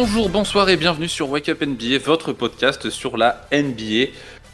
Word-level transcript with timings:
Bonjour, 0.00 0.28
bonsoir 0.28 0.68
et 0.68 0.76
bienvenue 0.76 1.08
sur 1.08 1.28
Wake 1.28 1.48
Up 1.48 1.60
NBA, 1.60 1.98
votre 2.04 2.32
podcast 2.32 2.88
sur 2.88 3.16
la 3.16 3.48
NBA. 3.50 4.12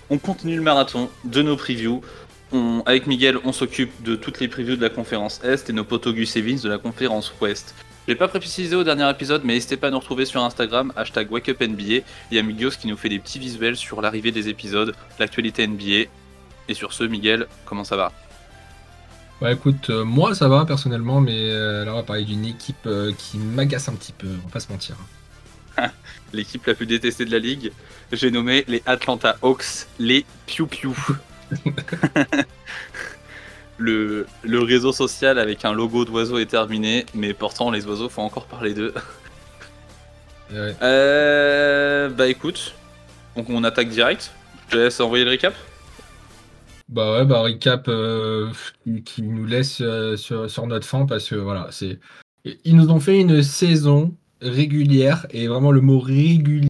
On 0.09 0.17
continue 0.17 0.57
le 0.57 0.63
marathon 0.63 1.11
de 1.25 1.43
nos 1.43 1.55
previews. 1.55 2.01
Avec 2.87 3.07
Miguel, 3.07 3.37
on 3.45 3.53
s'occupe 3.53 4.03
de 4.03 4.17
toutes 4.17 4.41
les 4.41 4.49
previews 4.49 4.77
de 4.77 4.81
la 4.81 4.89
conférence 4.89 5.45
Est 5.45 5.69
et 5.69 5.75
nos 5.75 5.85
potes 5.85 6.09
Gus 6.09 6.35
Evans 6.37 6.59
de 6.59 6.69
la 6.71 6.79
conférence 6.79 7.31
Ouest. 7.43 7.75
Je 8.07 8.13
l'ai 8.13 8.17
pas 8.17 8.27
précisé 8.27 8.75
au 8.75 8.85
dernier 8.85 9.09
épisode, 9.11 9.43
mais 9.45 9.53
n'hésitez 9.53 9.77
pas 9.77 9.89
à 9.89 9.91
nous 9.91 9.99
retrouver 9.99 10.25
sur 10.25 10.43
Instagram, 10.43 10.95
hashtag 10.97 11.31
WakeUpNBA. 11.31 12.07
Il 12.31 12.37
y 12.37 12.39
a 12.39 12.43
Migos 12.43 12.79
qui 12.81 12.89
nous 12.89 12.97
fait 12.97 13.11
des 13.11 13.19
petits 13.19 13.39
visuels 13.39 13.77
sur 13.77 14.01
l'arrivée 14.01 14.33
des 14.33 14.49
épisodes, 14.49 14.95
l'actualité 15.19 15.67
NBA. 15.67 16.09
Et 16.71 16.75
sur 16.75 16.95
ce, 16.95 17.05
Miguel, 17.05 17.49
comment 17.67 17.85
ça 17.85 17.97
va? 17.97 18.13
Bah 19.43 19.53
écoute, 19.53 19.91
euh, 19.91 20.07
moi 20.07 20.35
ça 20.35 20.49
va 20.49 20.65
personnellement, 20.65 21.21
mais 21.21 21.37
euh, 21.37 21.85
là 21.85 21.93
on 21.93 21.97
va 21.97 22.03
parler 22.03 22.25
d'une 22.25 22.47
équipe 22.47 22.87
euh, 22.87 23.13
qui 23.19 23.37
m'agace 23.37 23.91
un 23.91 23.93
petit 23.93 24.13
peu, 24.13 24.29
on 24.29 24.47
va 24.47 24.53
pas 24.55 24.61
se 24.61 24.73
mentir. 24.73 24.97
L'équipe 26.33 26.65
la 26.67 26.75
plus 26.75 26.87
détestée 26.87 27.25
de 27.25 27.31
la 27.31 27.39
ligue, 27.39 27.73
j'ai 28.13 28.31
nommé 28.31 28.65
les 28.69 28.83
Atlanta 28.87 29.37
Hawks, 29.43 29.87
les 29.99 30.25
Pew 30.47 30.67
Pew. 30.67 30.95
le, 33.79 34.27
le 34.43 34.59
réseau 34.61 34.93
social 34.93 35.39
avec 35.39 35.65
un 35.65 35.73
logo 35.73 36.05
d'oiseau 36.05 36.39
est 36.39 36.47
terminé, 36.47 37.07
mais 37.15 37.35
pourtant 37.35 37.71
les 37.71 37.87
oiseaux 37.87 38.09
font 38.09 38.23
encore 38.23 38.47
parler 38.47 38.75
d'eux. 38.75 38.95
Ouais. 40.53 40.77
Euh, 40.83 42.11
bah 42.11 42.29
écoute, 42.29 42.75
donc 43.35 43.49
on 43.49 43.65
attaque 43.65 43.89
direct. 43.89 44.31
Je 44.69 44.77
te 44.77 44.77
laisse 44.77 45.01
envoyer 45.01 45.25
le 45.25 45.31
récap. 45.31 45.55
Bah 46.89 47.13
ouais, 47.13 47.25
bah 47.25 47.41
recap 47.41 47.89
euh, 47.89 48.53
qui, 48.85 49.03
qui 49.03 49.23
nous 49.23 49.47
laisse 49.47 49.81
euh, 49.81 50.17
sur, 50.17 50.51
sur 50.51 50.67
notre 50.67 50.87
fin 50.87 51.07
parce 51.07 51.29
que 51.29 51.35
voilà, 51.35 51.69
c'est. 51.71 51.99
Ils 52.65 52.77
nous 52.77 52.91
ont 52.91 53.01
fait 53.01 53.19
une 53.19 53.43
saison 53.43 54.15
régulière 54.41 55.27
et 55.31 55.47
vraiment 55.49 55.73
le 55.73 55.81
mot 55.81 56.01
régulier 56.01 56.69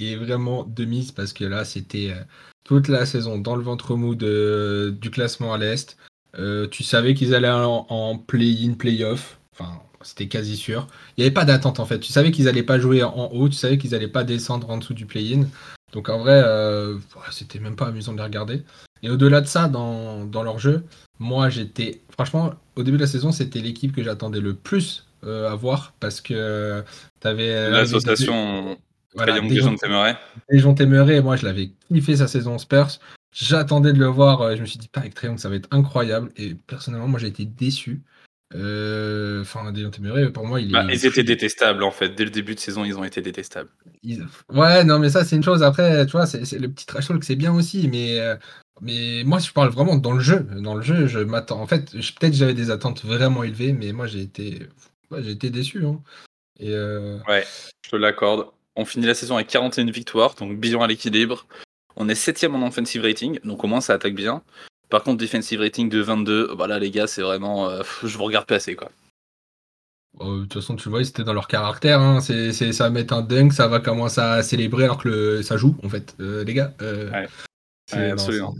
est 0.00 0.16
vraiment 0.16 0.64
de 0.64 0.84
mise 0.84 1.12
parce 1.12 1.32
que 1.32 1.44
là 1.44 1.64
c'était 1.64 2.10
euh, 2.10 2.22
toute 2.64 2.88
la 2.88 3.06
saison 3.06 3.38
dans 3.38 3.56
le 3.56 3.62
ventre 3.62 3.96
mou 3.96 4.14
de, 4.14 4.96
du 5.00 5.10
classement 5.10 5.52
à 5.52 5.58
l'Est. 5.58 5.96
Euh, 6.38 6.66
tu 6.68 6.82
savais 6.82 7.14
qu'ils 7.14 7.34
allaient 7.34 7.50
en, 7.50 8.18
play-in, 8.18 8.74
play-off. 8.74 9.38
Enfin, 9.52 9.80
c'était 10.00 10.28
quasi 10.28 10.56
sûr. 10.56 10.86
Il 11.16 11.20
n'y 11.20 11.26
avait 11.26 11.34
pas 11.34 11.44
d'attente 11.44 11.80
en 11.80 11.84
fait. 11.86 12.00
Tu 12.00 12.12
savais 12.12 12.30
qu'ils 12.30 12.48
allaient 12.48 12.62
pas 12.62 12.78
jouer 12.78 13.02
en 13.02 13.28
haut, 13.32 13.48
tu 13.48 13.56
savais 13.56 13.78
qu'ils 13.78 13.94
allaient 13.94 14.08
pas 14.08 14.24
descendre 14.24 14.70
en 14.70 14.78
dessous 14.78 14.94
du 14.94 15.06
play-in. 15.06 15.46
Donc 15.92 16.08
en 16.08 16.18
vrai, 16.18 16.42
euh, 16.44 16.98
c'était 17.30 17.58
même 17.58 17.76
pas 17.76 17.88
amusant 17.88 18.12
de 18.12 18.18
les 18.18 18.24
regarder. 18.24 18.62
Et 19.02 19.10
au-delà 19.10 19.40
de 19.40 19.46
ça, 19.46 19.68
dans, 19.68 20.24
dans 20.24 20.42
leur 20.42 20.58
jeu, 20.58 20.84
moi 21.18 21.50
j'étais. 21.50 22.00
Franchement, 22.10 22.54
au 22.76 22.82
début 22.82 22.96
de 22.96 23.02
la 23.02 23.08
saison, 23.08 23.32
c'était 23.32 23.60
l'équipe 23.60 23.94
que 23.94 24.02
j'attendais 24.02 24.40
le 24.40 24.54
plus 24.54 25.06
euh, 25.24 25.50
à 25.50 25.54
voir 25.54 25.94
parce 26.00 26.20
que 26.20 26.82
tu 27.20 27.26
avais. 27.28 27.70
L'association 27.70 28.78
voilà, 29.14 29.34
Murray. 29.42 30.16
Dejounte 30.50 30.80
Murray, 30.82 31.20
moi 31.20 31.36
je 31.36 31.44
l'avais 31.44 31.70
kiffé 31.88 32.16
sa 32.16 32.26
saison 32.28 32.56
Spurs. 32.58 32.98
J'attendais 33.34 33.92
de 33.92 33.98
le 33.98 34.06
voir, 34.06 34.42
euh, 34.42 34.56
je 34.56 34.60
me 34.60 34.66
suis 34.66 34.78
dit, 34.78 34.88
pas 34.88 35.00
avec 35.00 35.14
Trae 35.14 35.26
Young, 35.28 35.38
ça 35.38 35.48
va 35.48 35.56
être 35.56 35.68
incroyable. 35.70 36.30
Et 36.36 36.54
personnellement, 36.54 37.08
moi 37.08 37.18
j'ai 37.20 37.28
été 37.28 37.44
déçu. 37.44 38.02
Euh, 38.54 39.40
Enfin, 39.42 39.72
Dejounte 39.72 39.98
Murray, 39.98 40.30
pour 40.30 40.46
moi, 40.46 40.60
il 40.60 40.68
est. 40.68 40.72
Bah, 40.72 40.84
ils 40.92 41.06
étaient 41.06 41.24
détestables 41.24 41.82
en 41.82 41.90
fait. 41.90 42.10
Dès 42.10 42.24
le 42.24 42.30
début 42.30 42.54
de 42.54 42.60
saison, 42.60 42.84
ils 42.84 42.96
ont 42.98 43.04
été 43.04 43.20
détestables. 43.22 43.70
Ils- 44.02 44.26
Ouais, 44.50 44.84
non, 44.84 44.98
mais 44.98 45.08
ça, 45.10 45.24
c'est 45.24 45.36
une 45.36 45.42
chose. 45.42 45.62
Après, 45.62 46.04
tu 46.06 46.12
vois, 46.12 46.26
c'est 46.26 46.58
le 46.58 46.68
petit 46.70 46.86
trash 46.86 47.08
talk, 47.08 47.24
c'est 47.24 47.36
bien 47.36 47.52
aussi. 47.52 47.88
Mais, 47.88 48.20
euh, 48.20 48.36
mais 48.82 49.22
moi, 49.24 49.38
je 49.38 49.50
parle 49.52 49.70
vraiment 49.70 49.96
dans 49.96 50.12
le 50.12 50.20
jeu. 50.20 50.46
Dans 50.60 50.74
le 50.74 50.82
jeu, 50.82 51.06
je 51.06 51.18
m'attends. 51.20 51.60
En 51.60 51.66
fait, 51.66 51.92
peut-être 51.92 52.34
j'avais 52.34 52.54
des 52.54 52.70
attentes 52.70 53.04
vraiment 53.04 53.42
élevées, 53.42 53.72
mais 53.72 53.92
moi, 53.92 54.06
j'ai 54.06 54.20
été, 54.20 54.66
ouais, 55.12 55.22
j'ai 55.22 55.30
été 55.32 55.50
déçu. 55.50 55.84
hein. 55.86 56.00
Et 56.58 56.70
euh, 56.70 57.18
Ouais, 57.28 57.46
je 57.84 57.90
te 57.90 57.96
l'accorde. 57.96 58.48
On 58.76 58.84
finit 58.84 59.06
la 59.06 59.14
saison 59.14 59.34
avec 59.36 59.48
41 59.48 59.90
victoires, 59.90 60.34
donc 60.34 60.58
bilan 60.58 60.82
à 60.82 60.86
l'équilibre. 60.86 61.46
On 61.96 62.08
est 62.08 62.14
7 62.14 62.44
en 62.44 62.66
offensive 62.66 63.02
rating, 63.02 63.38
donc 63.44 63.62
au 63.64 63.66
moins 63.66 63.80
ça 63.80 63.94
attaque 63.94 64.14
bien. 64.14 64.42
Par 64.88 65.02
contre, 65.02 65.18
defensive 65.18 65.60
rating 65.60 65.88
de 65.88 66.00
22, 66.00 66.54
bah 66.54 66.66
là 66.66 66.78
les 66.78 66.90
gars, 66.90 67.06
c'est 67.06 67.22
vraiment. 67.22 67.68
euh, 67.68 67.82
je 68.02 68.16
vous 68.16 68.24
regarde 68.24 68.46
pas 68.46 68.56
assez 68.56 68.74
quoi. 68.76 68.90
euh, 70.20 70.38
de 70.38 70.42
toute 70.42 70.54
façon, 70.54 70.76
tu 70.76 70.88
vois, 70.88 71.02
c'était 71.04 71.24
dans 71.24 71.32
leur 71.32 71.48
caractère. 71.48 72.00
Hein. 72.00 72.20
C'est, 72.20 72.52
ça 72.52 72.84
va 72.84 72.90
mettre 72.90 73.14
un 73.14 73.22
dunk, 73.22 73.52
ça 73.52 73.68
va 73.68 73.80
commencer 73.80 74.20
à 74.20 74.42
célébrer 74.42 74.84
alors 74.84 74.98
que 75.02 75.08
le- 75.08 75.42
ça 75.42 75.56
joue, 75.56 75.76
en 75.82 75.88
fait, 75.88 76.14
euh, 76.20 76.44
les 76.44 76.54
gars. 76.54 76.74
Ouais. 76.80 77.26
c'est- 77.86 77.96
Ouais, 77.96 78.10
absolument. 78.10 78.54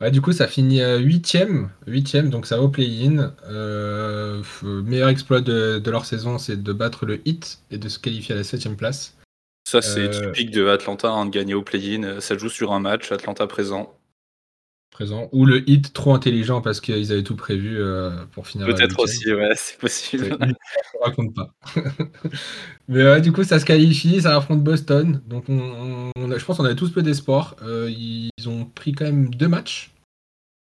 Ouais, 0.00 0.10
du 0.10 0.22
coup, 0.22 0.32
ça 0.32 0.46
finit 0.48 0.80
huitième, 0.98 1.70
huitième, 1.86 2.30
donc 2.30 2.46
ça 2.46 2.56
va 2.56 2.62
au 2.62 2.68
play-in. 2.68 3.34
Euh, 3.50 4.42
meilleur 4.62 5.10
exploit 5.10 5.42
de, 5.42 5.78
de 5.78 5.90
leur 5.90 6.06
saison, 6.06 6.38
c'est 6.38 6.62
de 6.62 6.72
battre 6.72 7.04
le 7.04 7.20
hit 7.26 7.60
et 7.70 7.76
de 7.76 7.88
se 7.88 7.98
qualifier 7.98 8.34
à 8.34 8.38
la 8.38 8.44
septième 8.44 8.76
place. 8.76 9.16
Ça, 9.68 9.82
c'est 9.82 10.08
Euh, 10.08 10.32
typique 10.32 10.52
de 10.52 10.66
Atlanta, 10.66 11.10
hein, 11.10 11.26
de 11.26 11.30
gagner 11.30 11.54
au 11.54 11.62
play-in. 11.62 12.20
Ça 12.20 12.36
joue 12.38 12.48
sur 12.48 12.72
un 12.72 12.80
match, 12.80 13.12
Atlanta 13.12 13.46
présent. 13.46 13.94
Présent. 15.00 15.28
Ou 15.32 15.46
le 15.46 15.68
hit 15.68 15.92
trop 15.92 16.14
intelligent 16.14 16.60
parce 16.60 16.80
qu'ils 16.80 17.10
avaient 17.10 17.22
tout 17.22 17.36
prévu 17.36 17.78
euh, 17.80 18.10
pour 18.32 18.46
finir. 18.46 18.66
Peut-être 18.66 18.98
aussi, 19.00 19.32
ouais, 19.32 19.52
c'est 19.56 19.78
possible. 19.78 20.24
Je 20.24 20.28
te 20.28 21.02
raconte 21.04 21.34
pas. 21.34 21.52
Mais 22.88 23.02
ouais, 23.04 23.20
du 23.20 23.32
coup, 23.32 23.42
ça 23.44 23.58
se 23.58 23.64
qualifie, 23.64 24.20
ça 24.20 24.36
affronte 24.36 24.62
Boston. 24.62 25.22
Donc, 25.26 25.44
on, 25.48 26.10
a- 26.30 26.38
je 26.38 26.44
pense 26.44 26.56
qu'on 26.58 26.64
avait 26.64 26.74
tous 26.74 26.90
peu 26.90 27.02
d'espoir. 27.02 27.56
Euh, 27.62 27.90
ils 27.90 28.30
ont 28.46 28.64
pris 28.66 28.92
quand 28.92 29.04
même 29.06 29.30
deux 29.34 29.48
matchs. 29.48 29.92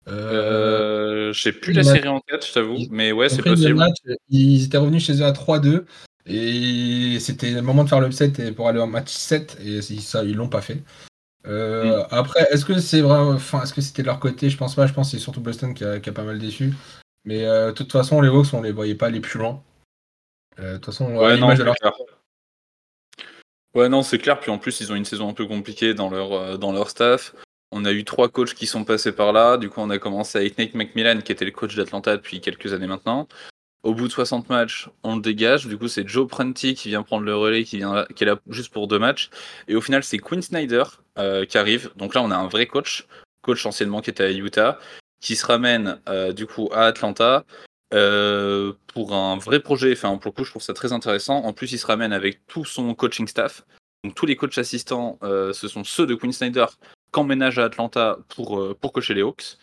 Euh, 0.09 1.29
Euh, 1.29 1.33
J'ai 1.33 1.53
plus 1.53 1.73
la 1.73 1.83
série 1.83 2.09
en 2.09 2.21
tête, 2.21 2.47
je 2.47 2.53
t'avoue, 2.53 2.79
mais 2.91 3.11
ouais, 3.13 3.29
c'est 3.29 3.43
possible. 3.43 3.75
matchs. 3.75 3.97
Ils 4.29 4.65
étaient 4.65 4.77
revenus 4.77 5.05
chez 5.05 5.21
eux 5.21 5.25
à 5.25 5.33
3-2. 5.33 5.85
Et 6.29 7.19
c'était 7.21 7.53
le 7.53 7.63
moment 7.63 7.85
de 7.85 7.89
faire 7.89 8.01
l'upset 8.01 8.33
et 8.41 8.53
pour 8.53 8.69
aller 8.69 8.81
en 8.81 8.87
match 8.87 9.11
7. 9.11 9.59
Et 9.65 9.81
ça, 9.83 10.25
ils 10.25 10.35
l'ont 10.35 10.49
pas 10.49 10.61
fait. 10.61 10.83
Euh, 11.47 12.03
Mm. 12.03 12.07
Après, 12.11 12.47
est-ce 12.51 12.65
que 12.65 12.79
c'est 12.79 13.01
vraiment, 13.01 13.31
enfin, 13.31 13.62
est-ce 13.62 13.75
que 13.75 13.81
c'était 13.81 14.03
de 14.03 14.09
leur 14.09 14.21
côté? 14.21 14.51
Je 14.51 14.57
pense 14.57 14.75
pas. 14.75 14.87
Je 14.87 14.93
pense 14.93 15.11
que 15.11 15.17
c'est 15.17 15.23
surtout 15.23 15.41
Boston 15.41 15.75
qui 15.75 15.84
a, 15.84 16.01
qui 16.01 16.09
a 16.09 16.12
pas 16.12 16.25
mal 16.25 16.39
déçu. 16.39 16.75
Mais 17.25 17.45
euh, 17.45 17.69
de 17.69 17.73
toute 17.73 17.93
façon, 17.93 18.21
les 18.21 18.29
Hawks, 18.29 18.53
on 18.53 18.62
les 18.62 18.73
voyait 18.73 18.95
pas 18.95 19.07
aller 19.07 19.21
plus 19.21 19.39
loin. 19.39 19.62
Euh, 20.59 20.73
de 20.73 20.77
toute 20.77 20.87
façon, 20.87 21.15
Ouais, 21.17 21.37
non, 21.37 21.51
de 21.51 21.56
c'est 21.56 21.65
leur 21.65 21.75
clair. 21.75 21.93
Ouais, 23.75 23.89
non, 23.89 24.03
c'est 24.03 24.19
clair. 24.19 24.41
Puis 24.41 24.51
en 24.51 24.59
plus, 24.59 24.81
ils 24.81 24.91
ont 24.93 24.95
une 24.95 25.05
saison 25.05 25.29
un 25.29 25.35
peu 25.35 25.47
compliquée 25.47 25.93
dans 25.93 26.09
leur, 26.09 26.33
euh, 26.33 26.56
dans 26.56 26.73
leur 26.73 26.89
staff. 26.89 27.35
On 27.73 27.85
a 27.85 27.93
eu 27.93 28.05
trois 28.05 28.29
coachs 28.29 28.55
qui 28.55 28.67
sont 28.67 28.85
passés 28.85 29.12
par 29.12 29.33
là. 29.33 29.56
Du 29.56 29.69
coup, 29.69 29.81
on 29.81 29.91
a 29.91 29.99
commencé 29.99 30.39
avec 30.39 30.56
Nate 30.56 30.75
McMillan, 30.75 31.21
qui 31.21 31.33
était 31.33 31.45
le 31.45 31.51
coach 31.51 31.75
d'Atlanta 31.75 32.17
depuis 32.17 32.41
quelques 32.41 32.73
années 32.73 32.87
maintenant. 32.87 33.29
Au 33.87 33.95
bout 33.95 34.09
de 34.09 34.13
60 34.13 34.49
matchs, 34.49 34.89
on 35.05 35.15
le 35.15 35.23
dégage. 35.23 35.69
Du 35.69 35.79
coup, 35.79 35.87
c'est 35.87 36.09
Joe 36.09 36.27
Prunty 36.27 36.75
qui 36.75 36.89
vient 36.89 37.05
prendre 37.05 37.25
le 37.25 37.37
relais, 37.37 37.63
qui, 37.63 37.77
vient 37.77 38.05
qui 38.17 38.25
est 38.25 38.27
là 38.27 38.41
juste 38.49 38.73
pour 38.73 38.89
deux 38.89 38.99
matchs. 38.99 39.31
Et 39.69 39.77
au 39.77 39.81
final, 39.81 40.03
c'est 40.03 40.19
Quinn 40.19 40.43
Snyder 40.43 40.83
euh, 41.19 41.45
qui 41.45 41.57
arrive. 41.57 41.93
Donc 41.95 42.17
là, 42.17 42.23
on 42.25 42.33
a 42.33 42.37
un 42.37 42.49
vrai 42.49 42.67
coach, 42.67 43.07
coach 43.43 43.65
anciennement 43.65 44.01
qui 44.01 44.11
était 44.11 44.25
à 44.25 44.33
Utah, 44.33 44.81
qui 45.21 45.37
se 45.37 45.47
ramène 45.47 46.01
euh, 46.09 46.33
du 46.33 46.47
coup 46.47 46.69
à 46.73 46.87
Atlanta. 46.87 47.45
euh, 47.95 48.73
pour 48.93 49.15
un 49.15 49.39
vrai 49.39 49.61
projet, 49.61 49.93
enfin 49.93 50.17
pour 50.17 50.33
le 50.33 50.35
coup 50.35 50.43
je 50.43 50.51
trouve 50.51 50.63
ça 50.63 50.75
très 50.75 50.93
intéressant. 50.93 51.45
En 51.45 51.53
plus 51.53 51.71
il 51.71 51.79
se 51.79 51.87
ramène 51.87 52.13
avec 52.13 52.45
tout 52.49 52.65
son 52.65 52.93
coaching 52.93 53.29
staff. 53.29 53.65
Donc 54.03 54.17
tous 54.17 54.27
les 54.27 54.35
coachs 54.35 54.59
assistants, 54.59 55.21
ce 55.23 55.69
sont 55.69 55.85
ceux 55.85 56.07
de 56.07 56.17
Quinn 56.17 56.33
Snyder 56.33 56.67
qu'emménage 57.13 57.61
à 57.61 57.65
Atlanta 57.67 58.19
pour, 58.35 58.77
pour 58.81 58.93
les 59.11 59.23
Hawks. 59.23 59.59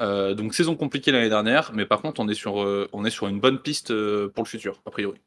Euh, 0.00 0.34
donc 0.34 0.54
saison 0.54 0.76
compliquée 0.76 1.12
l'année 1.12 1.28
dernière, 1.28 1.72
mais 1.74 1.84
par 1.84 2.00
contre 2.00 2.20
on 2.20 2.28
est 2.28 2.34
sur, 2.34 2.62
euh, 2.62 2.88
on 2.92 3.04
est 3.04 3.10
sur 3.10 3.28
une 3.28 3.38
bonne 3.38 3.58
piste 3.58 3.90
euh, 3.90 4.28
pour 4.34 4.44
le 4.44 4.48
futur, 4.48 4.80
a 4.86 4.90
priori. 4.90 5.20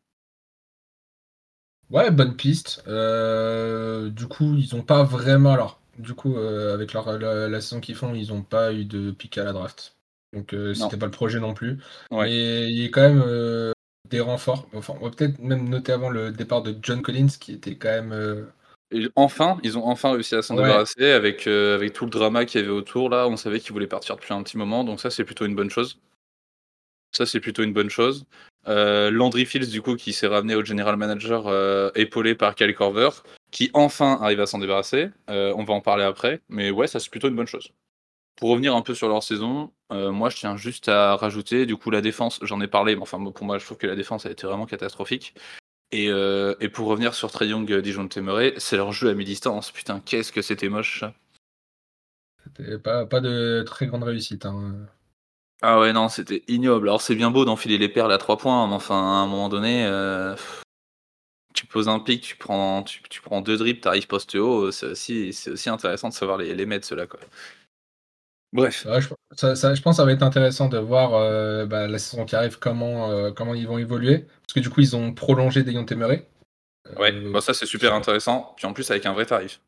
Ouais, 1.92 2.10
bonne 2.10 2.36
piste. 2.36 2.84
Du 2.88 4.28
coup, 4.28 4.56
ils 4.58 4.74
ont 4.74 4.82
pas 4.82 5.04
vraiment. 5.04 5.54
Alors, 5.54 5.80
du 6.00 6.16
coup, 6.16 6.38
avec 6.38 6.94
leur, 6.94 7.20
la, 7.20 7.48
la 7.48 7.62
saison 7.62 7.82
qu'ils 7.82 7.96
font, 7.96 8.16
ils 8.16 8.34
ont 8.34 8.42
pas 8.42 8.74
eu 8.74 8.86
de 8.86 9.12
pick 9.12 9.38
à 9.38 9.44
la 9.44 9.54
draft. 9.54 9.96
Donc, 10.34 10.56
c'était 10.74 10.98
pas 10.98 11.06
le 11.06 11.12
projet 11.12 11.40
non 11.40 11.54
plus. 11.54 11.78
Ouais. 12.10 12.26
Mais 12.26 12.72
il 12.72 12.82
y 12.82 12.86
a 12.86 12.90
quand 12.90 13.02
même 13.02 13.74
des 14.10 14.22
renforts. 14.22 14.68
Enfin, 14.74 14.96
on 15.00 15.06
va 15.06 15.12
peut-être 15.12 15.38
même 15.38 15.70
noter 15.70 15.92
avant 15.92 16.10
le 16.10 16.32
départ 16.32 16.64
de 16.64 16.76
John 16.82 17.04
Collins, 17.04 17.28
qui 17.40 17.52
était 17.52 17.76
quand 17.76 17.90
même. 17.90 18.48
Et 18.94 19.10
enfin, 19.16 19.58
ils 19.64 19.78
ont 19.78 19.86
enfin 19.88 20.12
réussi 20.14 20.36
à 20.36 20.42
s'en 20.44 20.56
Ouais. 20.56 20.64
débarrasser 20.64 21.12
avec, 21.12 21.48
euh, 21.48 21.76
avec 21.76 21.94
tout 21.94 22.06
le 22.06 22.12
drama 22.12 22.46
qu'il 22.46 22.62
y 22.62 22.64
avait 22.64 22.72
autour. 22.72 23.10
Là, 23.10 23.28
on 23.28 23.36
savait 23.38 23.60
qu'ils 23.60 23.74
voulaient 23.74 23.88
partir 23.88 24.16
depuis 24.16 24.34
un 24.34 24.44
petit 24.44 24.58
moment, 24.58 24.84
donc 24.84 25.00
ça 25.02 25.10
c'est 25.10 25.24
plutôt 25.24 25.46
une 25.46 25.56
bonne 25.56 25.72
chose. 25.72 26.00
Ça 27.12 27.26
c'est 27.26 27.40
plutôt 27.40 27.64
une 27.64 27.74
bonne 27.74 27.90
chose. 27.90 28.26
Euh, 28.68 29.12
Landry 29.12 29.46
Fields, 29.46 29.70
du 29.70 29.82
coup, 29.82 29.96
qui 29.96 30.14
s'est 30.14 30.28
ramené 30.28 30.56
au 30.56 30.64
general 30.64 30.96
manager 30.96 31.48
euh, 31.48 31.90
épaulé 31.96 32.36
par 32.36 32.56
Kyle 32.56 32.74
Korver, 32.76 33.10
qui 33.52 33.72
enfin 33.74 34.20
arrive 34.22 34.40
à 34.40 34.46
s'en 34.46 34.60
débarrasser. 34.60 35.10
On 35.28 35.64
va 35.64 35.74
en 35.74 35.82
parler 35.82 36.04
après, 36.04 36.42
mais 36.50 36.70
ouais, 36.72 36.88
ça 36.88 37.00
c'est 37.00 37.10
plutôt 37.10 37.28
une 37.28 37.36
bonne 37.36 37.48
chose. 37.48 37.72
Pour 38.36 38.50
revenir 38.50 38.76
un 38.76 38.82
peu 38.82 38.96
sur 38.96 39.08
leur 39.10 39.22
saison, 39.22 39.72
moi 39.92 40.30
je 40.30 40.38
tiens 40.38 40.56
juste 40.58 40.90
à 40.90 41.16
rajouter, 41.16 41.66
du 41.68 41.76
coup 41.78 41.92
la 41.92 42.02
défense, 42.02 42.40
j'en 42.42 42.60
ai 42.62 42.68
parlé, 42.68 42.96
mais 42.96 43.02
enfin 43.04 43.24
pour 43.32 43.46
moi 43.46 43.60
je 43.60 43.66
trouve 43.66 43.78
que 43.78 43.86
la 43.86 43.96
défense 43.96 44.26
a 44.26 44.32
été 44.32 44.48
vraiment 44.48 44.66
catastrophique. 44.66 45.36
Et, 45.94 46.10
euh, 46.10 46.56
et 46.60 46.70
pour 46.70 46.88
revenir 46.88 47.14
sur 47.14 47.32
Trae 47.32 47.46
Young, 47.46 47.72
Dijon 47.72 48.10
Murray, 48.18 48.56
c'est 48.58 48.78
leur 48.78 48.92
jeu 48.92 49.10
à 49.10 49.14
mi-distance. 49.14 49.72
Putain, 49.72 50.00
qu'est-ce 50.00 50.32
que 50.32 50.42
c'était 50.42 50.68
moche. 50.68 51.04
C'était 52.44 52.80
pas, 52.80 53.06
pas 53.06 53.22
de 53.22 53.64
très 53.66 53.86
grande 53.86 54.04
réussite. 54.04 54.46
hein. 54.48 54.88
Ah 55.62 55.80
ouais, 55.80 55.94
non, 55.94 56.10
c'était 56.10 56.44
ignoble. 56.48 56.90
Alors 56.90 57.02
c'est 57.02 57.16
bien 57.16 57.30
beau 57.30 57.46
d'enfiler 57.46 57.78
les 57.78 57.90
perles 57.90 58.12
à 58.12 58.18
trois 58.18 58.38
points, 58.38 58.68
mais 58.68 58.74
enfin 58.74 58.96
à 58.96 59.18
un 59.18 59.28
moment 59.28 59.50
donné, 59.50 59.86
euh, 59.86 60.36
tu 61.54 61.68
poses 61.68 61.88
un 61.88 62.00
pic, 62.00 62.24
tu 62.24 62.36
prends, 62.36 62.84
tu, 62.84 63.02
tu 63.04 63.22
prends 63.22 63.42
deux 63.42 63.58
drips, 63.58 63.82
t'arrives 63.82 64.08
poste 64.08 64.36
haut, 64.36 64.72
c'est 64.72 64.88
aussi, 64.88 65.32
c'est 65.32 65.52
aussi 65.52 65.70
intéressant 65.70 66.10
de 66.10 66.14
savoir 66.14 66.38
les, 66.38 66.54
les 66.56 66.66
mettre 66.66 66.88
ceux-là 66.88 67.06
quoi. 67.08 67.20
Bref. 68.54 68.86
Ouais, 68.86 69.02
je, 69.02 69.10
ça, 69.36 69.56
ça- 69.56 69.74
je 69.74 69.82
pense 69.82 69.96
que 69.96 69.98
ça 69.98 70.06
va 70.06 70.12
être 70.12 70.22
intéressant 70.22 70.70
de 70.70 70.78
voir 70.78 71.16
euh, 71.16 71.66
bah, 71.66 71.88
la 71.88 71.98
saison 71.98 72.24
qui 72.24 72.36
arrive 72.36 72.60
comment, 72.60 73.10
euh, 73.10 73.32
comment 73.32 73.56
ils 73.56 73.68
vont 73.68 73.80
évoluer. 73.80 74.20
Parce 74.42 74.54
que 74.54 74.60
du 74.60 74.70
coup, 74.70 74.82
ils 74.82 74.96
ont 74.96 75.12
prolongé 75.14 75.64
Murray. 75.96 76.30
Ouais, 76.98 77.12
Euh, 77.14 77.32
bah 77.32 77.42
ça 77.42 77.54
c'est 77.54 77.66
super 77.66 77.94
intéressant. 77.94 78.54
Puis 78.58 78.68
en 78.68 78.74
plus 78.74 78.90
avec 78.92 79.06
un 79.06 79.14
vrai 79.14 79.26
tarif. 79.26 79.60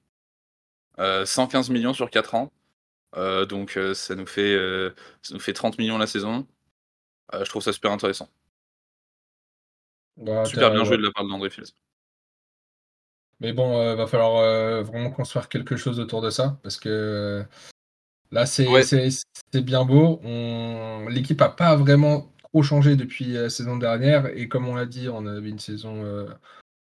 Euh, 0.99 1.25
115 1.25 1.69
millions 1.71 1.93
sur 1.93 2.09
4 2.09 2.35
ans. 2.35 2.51
Donc 3.15 3.79
ça 3.93 4.15
nous 4.15 4.27
fait 4.27 4.55
ça 5.21 5.33
nous 5.33 5.39
fait 5.39 5.53
30 5.53 5.77
millions 5.79 5.97
la 5.97 6.07
saison. 6.07 6.45
Je 7.33 7.43
trouve 7.49 7.63
ça 7.63 7.73
super 7.73 7.91
intéressant. 7.91 8.29
bah, 10.17 10.45
Super 10.45 10.69
bien 10.71 10.79
ouais. 10.81 10.85
joué 10.85 10.97
de 10.97 11.01
la 11.03 11.11
part 11.11 11.23
de 11.23 11.29
Landry 11.29 11.49
Fields. 11.49 11.73
Mais 13.39 13.51
bon, 13.51 13.79
euh, 13.79 13.95
va 13.95 14.07
falloir 14.07 14.83
vraiment 14.83 15.11
construire 15.11 15.49
quelque 15.49 15.75
chose 15.75 15.99
autour 15.99 16.21
de 16.21 16.29
ça. 16.29 16.59
Parce 16.63 16.77
que 16.77 17.43
là, 18.31 18.45
c'est 18.45 18.67
Ouais. 18.67 18.83
bien 19.61 19.85
beau. 19.85 20.19
On... 20.23 21.07
L'équipe 21.09 21.41
a 21.41 21.49
pas 21.49 21.75
vraiment 21.75 22.33
trop 22.43 22.63
changé 22.63 22.95
depuis 22.95 23.25
la 23.33 23.49
saison 23.49 23.77
dernière. 23.77 24.27
Et 24.37 24.47
comme 24.47 24.67
on 24.67 24.75
l'a 24.75 24.85
dit, 24.85 25.07
on 25.09 25.25
avait 25.25 25.49
une 25.49 25.59
saison, 25.59 26.03
euh, 26.03 26.27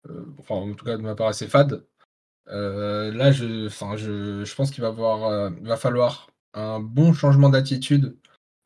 euh, 0.08 0.24
enfin, 0.38 0.54
en 0.56 0.72
tout 0.74 0.84
cas 0.84 0.96
de 0.96 1.02
ma 1.02 1.14
part, 1.14 1.28
assez 1.28 1.48
fade. 1.48 1.84
Euh, 2.48 3.12
là, 3.12 3.32
je, 3.32 3.66
enfin, 3.66 3.96
je, 3.96 4.44
je 4.44 4.54
pense 4.54 4.70
qu'il 4.70 4.82
va, 4.82 4.88
avoir, 4.88 5.24
euh, 5.24 5.50
il 5.60 5.66
va 5.68 5.76
falloir 5.76 6.28
un 6.54 6.80
bon 6.80 7.12
changement 7.12 7.48
d'attitude 7.48 8.16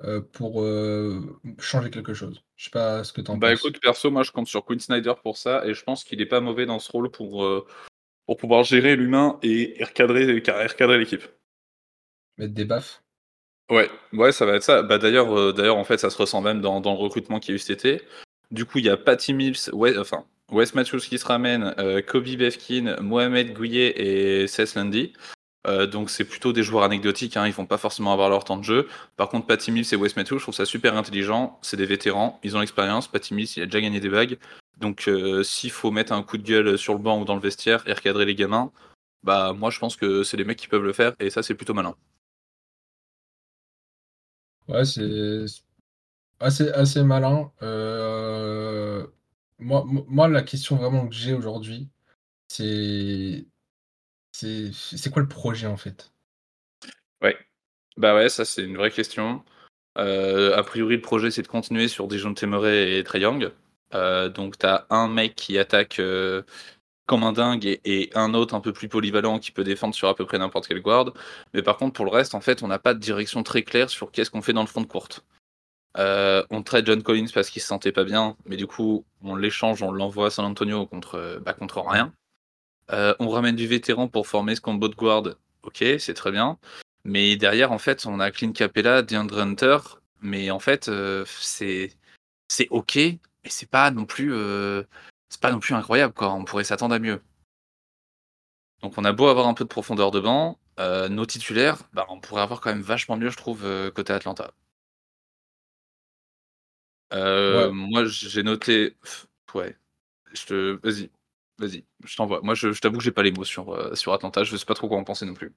euh, 0.03 0.20
pour 0.20 0.62
euh, 0.62 1.38
changer 1.59 1.91
quelque 1.91 2.15
chose. 2.15 2.43
Je 2.56 2.65
sais 2.65 2.70
pas 2.70 3.05
ce 3.05 3.12
que 3.12 3.20
tu 3.20 3.31
en 3.31 3.37
Bah 3.37 3.50
penses. 3.50 3.61
écoute, 3.61 3.81
perso, 3.81 4.11
moi 4.11 4.23
je 4.23 4.31
compte 4.32 4.47
sur 4.47 4.65
Quinn 4.65 4.81
Snyder 4.81 5.12
pour 5.23 5.37
ça 5.37 5.67
et 5.67 5.75
je 5.75 5.82
pense 5.85 6.05
qu'il 6.05 6.20
est 6.20 6.27
pas 6.27 6.41
mauvais 6.41 6.67
dans 6.67 6.79
ce 6.79 6.91
rôle 6.91 7.11
pour, 7.11 7.44
euh, 7.44 7.67
pour 8.27 8.37
pouvoir 8.38 8.65
gérer 8.65 8.97
l'humain 8.97 9.38
et 9.43 9.77
recadrer, 9.85 10.23
et 10.25 10.41
recadrer 10.67 10.99
l'équipe. 10.99 11.25
Mettre 12.38 12.54
des 12.54 12.64
baffes. 12.64 13.02
Ouais, 13.70 13.90
ouais, 14.12 14.32
ça 14.32 14.44
va 14.44 14.56
être 14.56 14.62
ça. 14.62 14.82
Bah 14.82 14.98
d'ailleurs, 14.98 15.36
euh, 15.36 15.52
d'ailleurs 15.52 15.78
en 15.78 15.84
fait, 15.84 15.98
ça 15.98 16.10
se 16.10 16.19
ressent 16.19 16.42
même 16.42 16.60
dans, 16.60 16.81
dans 16.81 16.92
le 16.92 16.98
recrutement 16.98 17.40
qu'il 17.40 17.52
y 17.52 17.54
a 17.54 17.56
eu 17.56 17.58
cet 17.58 17.84
été. 17.84 18.02
Du 18.50 18.64
coup, 18.66 18.78
il 18.78 18.84
y 18.84 18.90
a 18.90 18.96
Patty 18.96 19.32
Mills, 19.32 19.70
ouais, 19.72 19.96
enfin 19.96 20.25
Wes 20.52 20.75
Matthews 20.75 21.00
qui 21.00 21.19
se 21.19 21.26
ramène, 21.26 21.75
euh, 21.78 22.02
Kobe 22.02 22.36
Befkin, 22.36 22.96
Mohamed 23.00 23.54
Gouillet 23.54 23.94
et 23.96 24.46
Seth 24.46 24.75
Landy. 24.75 25.12
Euh, 25.66 25.86
donc 25.86 26.10
c'est 26.10 26.25
plutôt 26.25 26.52
des 26.52 26.62
joueurs 26.62 26.84
anecdotiques, 26.84 27.38
hein, 27.38 27.46
ils 27.46 27.54
vont 27.54 27.64
pas 27.64 27.78
forcément 27.78 28.12
avoir 28.12 28.28
leur 28.28 28.44
temps 28.44 28.58
de 28.58 28.64
jeu. 28.64 28.86
Par 29.16 29.31
contre, 29.31 29.46
Patty 29.46 29.72
Mills 29.72 29.86
et 29.92 29.96
Wes 29.96 30.14
Matthews, 30.16 30.38
je 30.38 30.42
trouve 30.44 30.54
ça 30.54 30.66
super 30.66 30.96
intelligent. 30.96 31.58
C'est 31.62 31.78
des 31.78 31.86
vétérans, 31.86 32.38
ils 32.42 32.56
ont 32.56 32.60
l'expérience. 32.60 33.08
Patty 33.08 33.34
Mills, 33.34 33.48
il 33.56 33.62
a 33.62 33.66
déjà 33.66 33.81
gagné 33.81 34.00
des 34.00 34.10
bagues. 34.10 34.38
Donc 34.76 35.08
euh, 35.08 35.42
s'il 35.42 35.70
faut 35.70 35.90
mettre 35.90 36.12
un 36.12 36.22
coup 36.22 36.36
de 36.36 36.42
gueule 36.42 36.76
sur 36.76 36.92
le 36.92 36.98
banc 36.98 37.20
ou 37.20 37.25
dans 37.25 37.34
le 37.34 37.40
vestiaire 37.40 37.82
et 37.88 37.92
recadrer 37.92 38.26
les 38.26 38.34
gamins, 38.34 38.72
bah 39.22 39.54
moi 39.54 39.70
je 39.70 39.78
pense 39.78 39.96
que 39.96 40.22
c'est 40.22 40.36
les 40.36 40.44
mecs 40.44 40.58
qui 40.58 40.69
peuvent 40.69 40.82
le 40.82 40.92
faire 40.92 41.14
et 41.20 41.31
ça 41.31 41.42
c'est 41.42 41.54
plutôt 41.54 41.75
malin. 41.75 41.94
Ouais, 44.69 44.84
c'est 44.84 45.44
assez, 46.40 47.02
malin. 47.05 47.52
Euh, 47.62 49.06
moi, 49.58 49.84
mo- 49.87 50.05
moi, 50.08 50.28
la 50.28 50.43
question 50.43 50.76
vraiment 50.76 51.08
que 51.08 51.14
j'ai 51.14 51.32
aujourd'hui, 51.34 51.88
c'est 52.49 53.46
c'est 54.32 55.11
quoi 55.12 55.22
le 55.22 55.28
projet 55.28 55.66
en 55.66 55.76
fait? 55.76 56.12
Ouais, 57.22 57.37
bah 57.96 58.14
ouais, 58.14 58.28
ça 58.28 58.44
c'est 58.46 58.64
une 58.64 58.76
vraie 58.76 58.90
question. 58.90 59.44
Euh, 59.99 60.56
a 60.56 60.62
priori, 60.64 60.96
le 60.96 61.02
projet 61.02 61.31
c'est 61.31 61.43
de 61.43 61.49
continuer 61.49 61.88
sur 61.88 62.08
Dijon 62.08 62.34
Temeray 62.34 63.00
et 63.00 63.05
Young. 63.19 63.52
Euh, 63.94 64.28
donc 64.28 64.58
t'as 64.58 64.87
un 64.90 65.08
mec 65.08 65.34
qui 65.37 65.58
attaque 65.58 66.00
comme 67.06 67.23
un 67.23 67.33
dingue 67.33 67.79
et, 67.85 68.11
un 68.15 68.35
autre 68.35 68.55
un 68.55 68.61
peu 68.61 68.73
plus 68.73 68.89
polyvalent 68.89 69.39
qui 69.39 69.53
peut 69.53 69.65
défendre 69.65 69.95
sur 69.95 70.09
à 70.09 70.15
peu 70.15 70.25
près 70.25 70.39
n'importe 70.39 70.69
quel 70.69 70.81
guard. 70.81 71.12
Mais 71.53 71.62
par 71.62 71.77
contre, 71.77 71.93
pour 71.93 72.05
le 72.05 72.11
reste, 72.11 72.35
en 72.35 72.41
fait, 72.41 72.62
on 72.62 72.69
n'a 72.69 72.79
pas 72.79 72.95
de 72.95 72.99
direction 72.99 73.43
très 73.43 73.62
claire 73.62 73.91
sur 73.91 74.11
qu'est-ce 74.11 74.31
qu'on 74.31 74.43
fait 74.43 74.53
dans 74.53 74.62
le 74.62 74.67
front 74.67 74.81
de 74.81 74.87
courte. 74.87 75.25
Euh, 75.97 76.45
on 76.51 76.62
trade 76.62 76.87
John 76.87 77.03
Collins 77.03 77.29
parce 77.33 77.51
qu'il 77.51 77.62
se 77.62 77.69
sentait 77.69 77.93
pas 77.93 78.05
bien, 78.05 78.37
mais 78.47 78.56
du 78.56 78.67
coup, 78.67 79.05
on 79.23 79.37
l'échange, 79.37 79.83
on 79.83 79.93
l'envoie 79.93 80.27
à 80.27 80.31
San 80.31 80.45
Antonio 80.45 80.87
contre, 80.87 81.41
bah, 81.45 81.53
contre 81.53 81.81
rien. 81.87 82.12
Euh, 82.93 83.15
on 83.19 83.29
ramène 83.29 83.56
du 83.56 83.67
vétéran 83.67 84.09
pour 84.09 84.27
former 84.27 84.55
ce 84.56 84.61
combo 84.61 84.89
de 84.89 84.95
guard. 84.95 85.23
Ok, 85.62 85.85
c'est 85.99 86.15
très 86.15 86.33
bien. 86.33 86.59
Mais 87.05 87.37
derrière, 87.37 87.73
en 87.73 87.79
fait, 87.79 88.06
on 88.06 88.21
a 88.21 88.31
Clint 88.31 88.53
Capella, 88.53 89.03
DeAndre 89.03 89.39
Hunter. 89.41 89.79
Mais 90.21 90.51
en 90.51 90.59
fait, 90.59 90.89
euh, 90.89 91.25
c'est 91.27 91.93
c'est 92.49 92.69
ok, 92.71 92.97
mais 92.97 93.21
c'est 93.51 93.69
pas 93.69 93.91
non 93.91 94.06
plus 94.06 94.33
c'est 95.34 95.40
pas 95.40 95.50
non 95.52 95.58
plus 95.60 95.75
incroyable 95.75 96.14
quoi. 96.14 96.32
On 96.32 96.44
pourrait 96.44 96.64
s'attendre 96.64 96.94
à 96.94 96.98
mieux. 97.00 97.20
Donc 98.82 98.96
on 98.98 99.04
a 99.04 99.10
beau 99.12 99.26
avoir 99.26 99.48
un 99.48 99.54
peu 99.54 99.64
de 99.64 99.69
profondeur 99.69 100.12
de 100.12 100.20
banc, 100.20 100.60
euh, 100.78 101.08
nos 101.08 101.26
titulaires, 101.26 101.82
bah, 101.92 102.06
on 102.08 102.20
pourrait 102.20 102.42
avoir 102.42 102.60
quand 102.60 102.70
même 102.70 102.82
vachement 102.82 103.16
mieux, 103.16 103.31
je 103.31 103.36
trouve, 103.36 103.64
euh, 103.64 103.90
côté 103.90 104.12
Atlanta. 104.12 104.52
Euh, 107.12 107.69
Ouais. 107.69 107.72
moi, 107.72 108.04
j'ai 108.06 108.42
noté. 108.42 108.96
Ouais. 109.54 109.76
Je 110.32 110.46
te. 110.46 110.81
Vas-y. 110.82 111.10
Vas-y. 111.58 111.84
Je 112.04 112.16
t'envoie. 112.16 112.40
Moi, 112.42 112.54
je, 112.54 112.72
je 112.72 112.81
t'avoue 112.81 112.98
que 112.98 113.04
j'ai 113.04 113.12
pas 113.12 113.22
les 113.22 113.31
mots 113.32 113.44
sur, 113.44 113.72
euh, 113.75 113.94
sur 113.94 114.12
Atlanta. 114.12 114.42
Je 114.44 114.56
sais 114.56 114.64
pas 114.66 114.75
trop 114.75 114.88
quoi 114.88 114.98
en 114.98 115.04
penser 115.04 115.25
non 115.26 115.34
plus. 115.34 115.54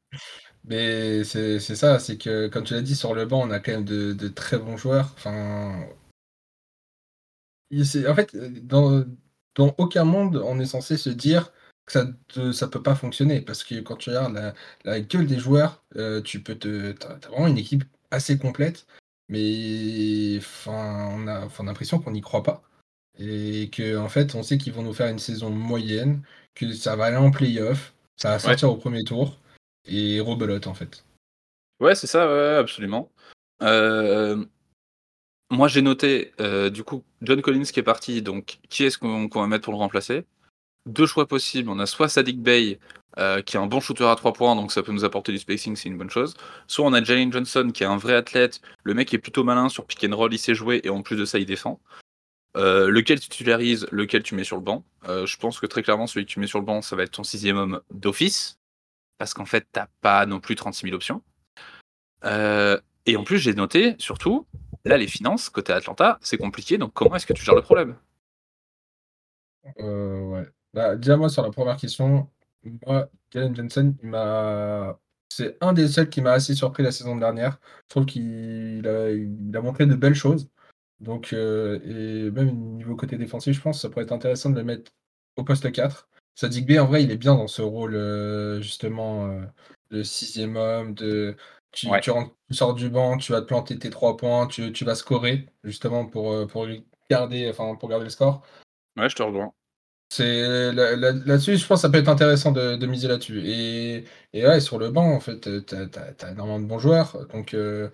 Mais 0.65 1.23
c'est 1.23 1.59
c'est 1.59 1.75
ça, 1.75 1.99
c'est 1.99 2.17
que 2.17 2.47
comme 2.47 2.63
tu 2.63 2.73
l'as 2.73 2.81
dit 2.81 2.95
sur 2.95 3.13
le 3.15 3.25
banc, 3.25 3.41
on 3.47 3.51
a 3.51 3.59
quand 3.59 3.71
même 3.71 3.85
de, 3.85 4.13
de 4.13 4.27
très 4.27 4.57
bons 4.59 4.77
joueurs. 4.77 5.13
Enfin, 5.17 5.87
en 7.73 8.15
fait, 8.15 8.35
dans, 8.67 9.03
dans 9.57 9.75
aucun 9.77 10.05
monde, 10.05 10.41
on 10.45 10.59
est 10.59 10.65
censé 10.65 10.95
se 10.95 11.09
dire 11.09 11.51
que 11.85 11.91
ça 11.93 12.05
ne 12.37 12.51
ça 12.53 12.67
peut 12.69 12.81
pas 12.83 12.95
fonctionner. 12.95 13.41
Parce 13.41 13.63
que 13.63 13.81
quand 13.81 13.97
tu 13.97 14.09
regardes 14.09 14.35
la, 14.35 14.53
la 14.85 15.01
gueule 15.01 15.27
des 15.27 15.39
joueurs, 15.39 15.83
euh, 15.97 16.21
tu 16.21 16.41
peux 16.41 16.55
te. 16.55 16.93
T'as, 16.93 17.15
t'as 17.15 17.29
vraiment 17.29 17.47
une 17.47 17.57
équipe 17.57 17.83
assez 18.11 18.37
complète. 18.37 18.87
Mais 19.29 20.37
enfin, 20.37 21.09
on 21.11 21.27
a, 21.27 21.45
enfin, 21.45 21.63
on 21.63 21.67
a 21.67 21.71
l'impression 21.71 21.99
qu'on 21.99 22.11
n'y 22.11 22.21
croit 22.21 22.43
pas. 22.43 22.63
Et 23.19 23.69
que 23.71 23.97
en 23.97 24.09
fait, 24.09 24.35
on 24.35 24.43
sait 24.43 24.57
qu'ils 24.57 24.73
vont 24.73 24.83
nous 24.83 24.93
faire 24.93 25.09
une 25.09 25.19
saison 25.19 25.49
moyenne, 25.49 26.21
que 26.55 26.71
ça 26.71 26.95
va 26.95 27.05
aller 27.05 27.17
en 27.17 27.31
playoff, 27.31 27.93
ça 28.15 28.29
va 28.29 28.39
sortir 28.39 28.71
au 28.71 28.77
premier 28.77 29.03
tour, 29.03 29.39
et 29.85 30.19
rebelote 30.19 30.67
en 30.67 30.75
fait. 30.75 31.03
Ouais, 31.79 31.95
c'est 31.95 32.07
ça, 32.07 32.27
ouais, 32.27 32.55
absolument. 32.55 33.11
Euh, 33.63 34.45
moi, 35.49 35.67
j'ai 35.67 35.81
noté, 35.81 36.33
euh, 36.41 36.69
du 36.69 36.83
coup, 36.83 37.03
John 37.21 37.41
Collins 37.41 37.63
qui 37.63 37.79
est 37.79 37.83
parti. 37.83 38.21
Donc, 38.21 38.59
qui 38.69 38.83
est-ce 38.83 38.97
qu'on 38.97 39.27
va 39.27 39.47
mettre 39.47 39.63
pour 39.63 39.73
le 39.73 39.79
remplacer? 39.79 40.25
Deux 40.85 41.05
choix 41.05 41.27
possibles. 41.27 41.69
On 41.69 41.79
a 41.79 41.85
soit 41.85 42.09
Sadik 42.09 42.41
Bey, 42.41 42.79
euh, 43.17 43.41
qui 43.41 43.55
est 43.55 43.59
un 43.59 43.65
bon 43.67 43.79
shooter 43.79 44.05
à 44.05 44.15
3 44.15 44.33
points, 44.33 44.55
donc 44.55 44.71
ça 44.71 44.83
peut 44.83 44.91
nous 44.91 45.05
apporter 45.05 45.31
du 45.31 45.37
spacing, 45.37 45.75
c'est 45.75 45.89
une 45.89 45.97
bonne 45.97 46.09
chose. 46.09 46.35
Soit 46.67 46.85
on 46.85 46.93
a 46.93 47.03
Jalen 47.03 47.31
Johnson, 47.31 47.71
qui 47.73 47.83
est 47.83 47.87
un 47.87 47.97
vrai 47.97 48.13
athlète. 48.13 48.61
Le 48.83 48.93
mec 48.93 49.13
est 49.13 49.17
plutôt 49.19 49.43
malin 49.43 49.69
sur 49.69 49.85
pick 49.85 50.03
and 50.03 50.15
roll, 50.15 50.33
il 50.33 50.37
sait 50.37 50.55
jouer, 50.55 50.81
et 50.83 50.89
en 50.89 51.01
plus 51.01 51.15
de 51.15 51.25
ça, 51.25 51.39
il 51.39 51.45
défend. 51.45 51.79
Euh, 52.57 52.89
lequel 52.89 53.19
tu 53.19 53.29
titularises, 53.29 53.87
lequel 53.91 54.23
tu 54.23 54.35
mets 54.35 54.43
sur 54.43 54.57
le 54.57 54.63
banc? 54.63 54.83
Je 55.05 55.37
pense 55.37 55.59
que 55.59 55.65
très 55.65 55.83
clairement, 55.83 56.07
celui 56.07 56.25
que 56.25 56.31
tu 56.31 56.39
mets 56.39 56.47
sur 56.47 56.59
le 56.59 56.65
banc, 56.65 56.81
ça 56.81 56.95
va 56.95 57.03
être 57.03 57.11
ton 57.11 57.23
sixième 57.23 57.57
homme 57.57 57.81
d'office. 57.91 58.57
Parce 59.17 59.33
qu'en 59.33 59.45
fait, 59.45 59.65
t'as 59.71 59.87
pas 60.01 60.25
non 60.25 60.39
plus 60.39 60.55
36 60.55 60.87
000 60.87 60.95
options. 60.95 61.21
Et 62.23 63.15
en 63.15 63.23
plus, 63.23 63.39
j'ai 63.39 63.53
noté, 63.53 63.95
surtout, 63.99 64.45
là, 64.87 64.97
les 64.97 65.07
finances, 65.07 65.49
côté 65.49 65.73
Atlanta, 65.73 66.19
c'est 66.21 66.37
compliqué. 66.37 66.77
Donc, 66.77 66.93
comment 66.93 67.15
est-ce 67.15 67.25
que 67.25 67.33
tu 67.33 67.43
gères 67.43 67.55
le 67.55 67.61
problème? 67.61 67.95
Euh. 69.79 70.45
Bah, 70.73 70.95
déjà, 70.95 71.17
moi, 71.17 71.29
sur 71.29 71.43
la 71.43 71.51
première 71.51 71.77
question, 71.77 72.29
moi, 72.85 73.09
Jalen 73.31 73.95
m'a... 74.03 74.99
c'est 75.29 75.57
un 75.61 75.73
des 75.73 75.87
seuls 75.87 76.09
qui 76.09 76.21
m'a 76.21 76.33
assez 76.33 76.53
surpris 76.55 76.83
la 76.83 76.91
saison 76.91 77.15
dernière. 77.15 77.59
Je 77.85 77.89
trouve 77.89 78.05
qu'il 78.05 78.87
a, 78.87 79.61
montré 79.61 79.85
de 79.85 79.95
belles 79.95 80.15
choses. 80.15 80.49
Donc, 80.99 81.33
euh, 81.33 81.79
et 81.83 82.31
même 82.31 82.55
niveau 82.75 82.95
côté 82.95 83.17
défensif, 83.17 83.55
je 83.55 83.61
pense 83.61 83.77
que 83.77 83.81
ça 83.81 83.89
pourrait 83.89 84.03
être 84.05 84.11
intéressant 84.11 84.49
de 84.49 84.57
le 84.57 84.63
mettre 84.63 84.91
au 85.37 85.43
poste 85.43 85.71
4. 85.71 86.09
Sadik 86.35 86.67
B, 86.67 86.77
en 86.79 86.85
vrai, 86.85 87.03
il 87.03 87.11
est 87.11 87.17
bien 87.17 87.35
dans 87.35 87.47
ce 87.47 87.61
rôle, 87.61 87.95
euh, 87.95 88.61
justement, 88.61 89.41
de 89.91 90.03
sixième 90.03 90.55
homme, 90.57 90.93
de... 90.93 91.35
Tu, 91.71 91.87
Ouais. 91.89 91.99
tu, 92.01 92.11
rentres- 92.11 92.35
tu 92.47 92.55
sors 92.55 92.73
du 92.73 92.89
banc, 92.89 93.17
tu 93.17 93.31
vas 93.31 93.41
te 93.41 93.45
planter 93.47 93.77
tes 93.77 93.89
trois 93.89 94.17
points, 94.17 94.47
tu, 94.47 94.71
tu 94.71 94.85
vas 94.85 94.95
scorer, 94.95 95.47
justement, 95.63 96.05
pour, 96.05 96.31
euh, 96.31 96.45
pour 96.47 96.67
garder, 97.09 97.49
enfin, 97.49 97.75
pour 97.75 97.89
garder 97.89 98.05
le 98.05 98.09
score. 98.09 98.41
Ouais, 98.97 99.09
je 99.09 99.15
te 99.15 99.23
rejoins. 99.23 99.51
C'est 100.09 100.71
là- 100.71 100.95
là- 100.95 101.11
là-dessus, 101.11 101.57
je 101.57 101.67
pense 101.67 101.79
que 101.79 101.81
ça 101.81 101.89
peut 101.89 101.97
être 101.97 102.07
intéressant 102.07 102.51
de, 102.51 102.77
de 102.77 102.85
miser 102.87 103.09
là-dessus. 103.09 103.41
Et, 103.45 104.05
et 104.33 104.47
ouais, 104.47 104.61
sur 104.61 104.79
le 104.79 104.89
banc, 104.89 105.11
en 105.11 105.19
fait, 105.19 105.39
t'as, 105.65 105.85
t'as- 105.87 106.13
t'as 106.13 106.31
énormément 106.31 106.59
de 106.59 106.65
bons 106.65 106.79
joueurs. 106.79 107.27
Donc, 107.27 107.53
euh, 107.53 107.89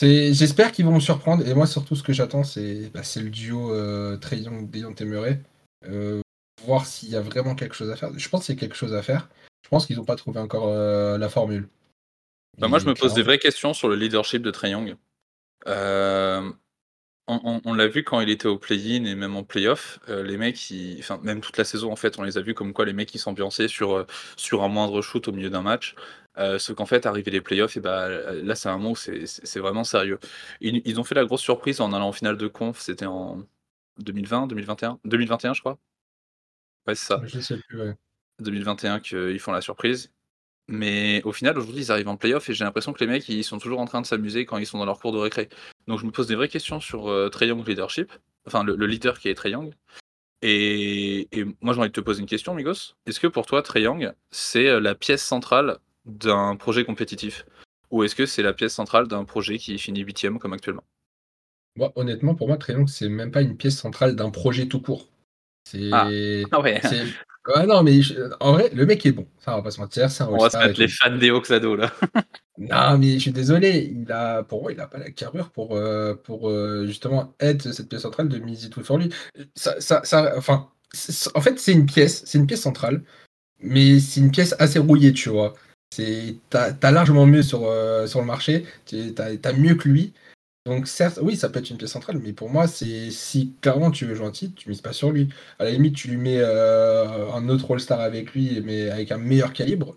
j'espère 0.00 0.72
qu'ils 0.72 0.86
vont 0.86 0.94
me 0.94 1.00
surprendre. 1.00 1.46
Et 1.46 1.54
moi, 1.54 1.66
surtout, 1.66 1.96
ce 1.96 2.02
que 2.02 2.12
j'attends, 2.14 2.44
c'est, 2.44 2.90
bah, 2.94 3.02
le 3.20 3.30
duo 3.30 3.72
euh, 3.74 4.16
Murray. 5.04 5.40
Euh, 5.84 6.22
voir 6.64 6.86
s'il 6.86 7.10
y 7.10 7.16
a 7.16 7.20
vraiment 7.20 7.54
quelque 7.54 7.74
chose 7.74 7.90
à 7.90 7.96
faire. 7.96 8.16
Je 8.16 8.28
pense 8.28 8.46
qu'il 8.46 8.54
y 8.54 8.58
a 8.58 8.60
quelque 8.60 8.76
chose 8.76 8.94
à 8.94 9.02
faire. 9.02 9.28
Je 9.62 9.68
pense 9.68 9.86
qu'ils 9.86 9.96
n'ont 9.96 10.04
pas 10.04 10.16
trouvé 10.16 10.40
encore 10.40 10.68
euh, 10.68 11.18
la 11.18 11.28
formule. 11.28 11.68
Bah, 12.60 12.68
moi, 12.68 12.78
je 12.78 12.86
me 12.88 12.94
pose 12.94 13.14
des 13.14 13.22
vraies 13.22 13.38
questions 13.38 13.72
sur 13.74 13.88
le 13.88 13.96
leadership 13.96 14.42
de 14.42 14.50
Trae 14.50 14.68
Young. 14.70 14.96
Euh, 15.68 16.50
On 17.28 17.74
l'a 17.74 17.88
vu 17.88 18.04
quand 18.04 18.20
il 18.20 18.30
était 18.30 18.48
au 18.48 18.58
play-in 18.58 19.04
et 19.06 19.14
même 19.16 19.36
en 19.36 19.44
play-off, 19.44 20.00
heu, 20.10 20.22
les 20.22 20.36
mecs 20.38 20.70
ils 20.70 20.98
enfin 21.00 21.20
même 21.24 21.40
toute 21.42 21.58
la 21.58 21.64
saison 21.64 21.92
en 21.92 21.96
fait, 21.96 22.18
on 22.18 22.24
les 22.24 22.38
a 22.38 22.42
vus 22.42 22.54
comme 22.54 22.72
quoi 22.74 22.84
les 22.86 22.92
mecs 22.94 23.14
ils 23.14 23.18
s'ambiançaient 23.20 23.68
sur, 23.68 23.96
heu, 23.98 24.06
sur 24.36 24.62
un 24.64 24.68
moindre 24.68 25.02
shoot 25.02 25.28
au 25.28 25.32
milieu 25.32 25.50
d'un 25.50 25.62
match. 25.62 25.94
Heu, 26.38 26.58
sauf 26.58 26.76
qu'en 26.76 26.86
fait 26.86 27.06
arrivé 27.06 27.30
les 27.32 27.40
play-offs 27.42 27.76
et 27.78 27.80
bah, 27.80 28.08
là 28.10 28.54
c'est 28.56 28.68
un 28.70 28.78
moment 28.78 28.92
où 28.92 28.96
c'est 28.96 29.60
vraiment 29.60 29.84
sérieux. 29.84 30.18
Ils 30.60 30.82
ils 30.86 31.00
ont 31.00 31.04
fait 31.04 31.14
la 31.16 31.24
grosse 31.26 31.42
surprise 31.42 31.80
en 31.82 31.92
allant 31.94 32.08
en 32.08 32.12
finale 32.12 32.36
de 32.38 32.48
conf, 32.48 32.80
c'était 32.80 33.06
en 33.06 33.44
2020-2021? 33.98 34.98
2021 35.04 35.54
je 35.54 35.60
crois. 35.60 35.78
Ouais 36.86 36.94
c'est 36.96 37.06
ça. 37.06 37.22
Je 37.24 37.40
sais 37.40 37.56
plus, 37.58 37.80
ouais. 37.80 37.94
2021 38.40 39.00
qu'ils 39.00 39.38
font 39.40 39.52
la 39.52 39.60
surprise. 39.60 40.12
Mais 40.68 41.22
au 41.24 41.32
final, 41.32 41.58
aujourd'hui, 41.58 41.82
ils 41.82 41.92
arrivent 41.92 42.08
en 42.08 42.16
play-off 42.16 42.48
et 42.48 42.54
j'ai 42.54 42.64
l'impression 42.64 42.92
que 42.92 43.00
les 43.00 43.10
mecs, 43.10 43.28
ils 43.28 43.44
sont 43.44 43.58
toujours 43.58 43.80
en 43.80 43.84
train 43.84 44.00
de 44.00 44.06
s'amuser 44.06 44.46
quand 44.46 44.58
ils 44.58 44.66
sont 44.66 44.78
dans 44.78 44.84
leur 44.86 45.00
cours 45.00 45.12
de 45.12 45.18
récré. 45.18 45.48
Donc 45.86 45.98
je 45.98 46.06
me 46.06 46.10
pose 46.10 46.26
des 46.28 46.34
vraies 46.36 46.48
questions 46.48 46.80
sur, 46.80 47.30
Trae 47.30 47.46
Young 47.46 47.66
leadership, 47.66 48.12
enfin 48.46 48.62
le 48.62 48.76
le 48.76 48.86
leader 48.86 49.18
qui 49.18 49.28
est 49.28 49.34
Trae 49.34 49.50
Young. 49.50 49.74
Et 50.40 51.28
et 51.32 51.44
moi 51.60 51.74
j'ai 51.74 51.80
envie 51.80 51.88
de 51.88 51.92
te 51.92 52.00
poser 52.00 52.20
une 52.20 52.26
question 52.26 52.54
Migos. 52.54 52.94
Est-ce 53.06 53.20
que 53.20 53.26
pour 53.26 53.46
toi 53.46 53.62
Trae 53.62 53.80
Young, 53.80 54.12
c'est, 54.30 54.68
heu, 54.68 54.78
la 54.78 54.94
pièce 54.94 55.22
centrale 55.24 55.78
d'un 56.04 56.56
projet 56.56 56.84
compétitif? 56.84 57.44
Ou 57.90 58.04
est-ce 58.04 58.14
que 58.14 58.26
c'est 58.26 58.42
la 58.42 58.52
pièce 58.52 58.72
centrale 58.74 59.06
d'un 59.06 59.24
projet 59.24 59.58
qui 59.58 59.78
finit 59.78 60.02
8e 60.02 60.38
comme 60.38 60.52
actuellement? 60.52 60.84
Moi, 61.76 61.92
honnêtement, 61.96 62.34
pour 62.34 62.48
moi, 62.48 62.56
Trae 62.56 62.72
Young, 62.72 62.88
c'est 62.88 63.08
même 63.08 63.30
pas 63.30 63.42
une 63.42 63.56
pièce 63.56 63.76
centrale 63.76 64.16
d'un 64.16 64.30
projet 64.30 64.66
tout 64.66 64.80
court. 64.80 65.08
C'est 65.68 65.90
Ah 65.92 66.06
ouais! 66.60 66.80
Ouais, 67.48 67.66
non, 67.66 67.82
mais 67.82 68.02
je 68.02 68.14
en 68.40 68.52
vrai, 68.52 68.70
le 68.72 68.86
mec 68.86 69.04
est 69.06 69.12
bon, 69.12 69.26
ça 69.38 69.52
on 69.52 69.56
va 69.56 69.62
pas 69.62 69.70
se 69.70 69.80
mentir, 69.80 70.04
un 70.04 70.26
On 70.26 70.36
va 70.38 70.50
se 70.50 70.56
mettre 70.56 70.78
les 70.80 70.88
fans 70.88 71.16
des 71.16 71.30
Hawks 71.30 71.50
à 71.50 71.60
dos 71.60 71.76
là. 71.76 71.92
Non, 72.58 72.98
mais 72.98 73.14
je 73.14 73.18
suis 73.18 73.32
désolé, 73.32 73.90
il 73.94 74.12
a 74.12 74.42
pour 74.42 74.62
moi, 74.62 74.72
il 74.72 74.80
a 74.80 74.86
pas 74.86 74.98
la 74.98 75.10
carrure 75.10 75.50
pour, 75.50 75.74
heu, 75.76 76.20
pour, 76.22 76.50
heu, 76.50 76.86
justement 76.86 77.34
être 77.40 77.72
cette 77.72 77.88
pièce 77.88 78.02
centrale 78.02 78.28
de 78.28 78.38
miser 78.38 78.68
tout 78.68 78.84
sur 78.84 78.98
lui. 78.98 79.08
Ça 79.56 79.80
ça 79.80 80.02
ça 80.04 80.34
enfin, 80.36 80.68
en 81.34 81.40
fait, 81.40 81.58
c'est 81.58 81.72
une 81.72 81.86
pièce 81.86 82.22
c'est 82.26 82.38
une 82.38 82.46
pièce 82.46 82.60
centrale, 82.60 83.02
mais 83.60 84.00
c'est 84.00 84.20
une 84.20 84.30
pièce 84.32 84.54
assez 84.58 84.78
rouillée, 84.80 85.12
tu 85.14 85.30
vois? 85.30 85.54
C'est 85.94 86.36
tu 86.50 86.56
as 86.56 86.72
tu 86.74 86.86
as 86.86 86.90
largement 86.92 87.26
mieux 87.26 87.42
sur, 87.42 87.66
heu, 87.66 88.06
sur 88.06 88.20
le 88.20 88.26
marché, 88.26 88.66
tu 88.86 89.14
tu 89.14 89.22
as 89.22 89.36
tu 89.36 89.48
as 89.48 89.52
mieux 89.54 89.74
que 89.76 89.88
lui. 89.88 90.12
Donc 90.66 90.86
certes, 90.86 91.18
oui, 91.20 91.36
ça 91.36 91.48
peut 91.48 91.58
être 91.58 91.70
une 91.70 91.76
pièce 91.76 91.90
centrale, 91.90 92.18
mais 92.18 92.32
pour 92.32 92.48
moi, 92.48 92.68
c'est 92.68 93.10
si 93.10 93.52
clairement 93.60 93.90
tu 93.90 94.06
veux 94.06 94.14
jouer 94.14 94.26
un 94.26 94.30
titre, 94.30 94.54
tu 94.54 94.68
mises 94.68 94.80
pas 94.80 94.92
sur 94.92 95.10
lui. 95.10 95.28
À 95.58 95.64
la 95.64 95.70
limite, 95.72 95.96
tu 95.96 96.06
lui 96.08 96.16
mets, 96.16 96.38
heu, 96.38 97.04
un 97.34 97.48
autre 97.48 97.72
All-Star 97.74 98.00
avec 98.00 98.32
lui, 98.32 98.60
mais 98.60 98.88
avec 98.90 99.10
un 99.10 99.18
meilleur 99.18 99.52
calibre 99.52 99.96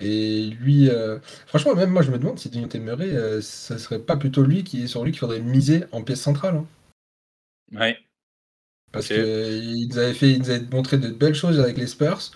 et 0.00 0.46
lui, 0.60 0.88
heu 0.90 1.20
franchement, 1.46 1.74
même 1.76 1.90
moi, 1.90 2.02
je 2.02 2.10
me 2.12 2.18
demande 2.18 2.38
si 2.38 2.50
Dejounte 2.50 2.76
Murray, 2.76 3.10
heu, 3.14 3.40
ça 3.42 3.78
serait 3.78 4.00
pas 4.00 4.16
plutôt 4.16 4.42
lui 4.44 4.64
qui 4.64 4.84
est 4.84 4.88
sur 4.88 5.04
lui 5.04 5.12
qu'il 5.12 5.20
faudrait 5.20 5.40
miser 5.40 5.84
en 5.92 6.02
pièce 6.02 6.20
centrale, 6.22 6.56
hein. 6.56 6.66
Ouais. 7.72 7.98
Parce 8.92 9.10
OK. 9.10 9.14
qu'ils 9.14 9.88
nous 9.88 9.98
avaient 9.98 10.14
fait 10.14 10.30
ils 10.32 10.38
nous 10.40 10.50
avaient 10.50 10.66
montré 10.72 10.98
de 10.98 11.08
belles 11.10 11.34
choses 11.34 11.60
avec 11.60 11.76
les 11.78 11.86
Spurs 11.86 12.32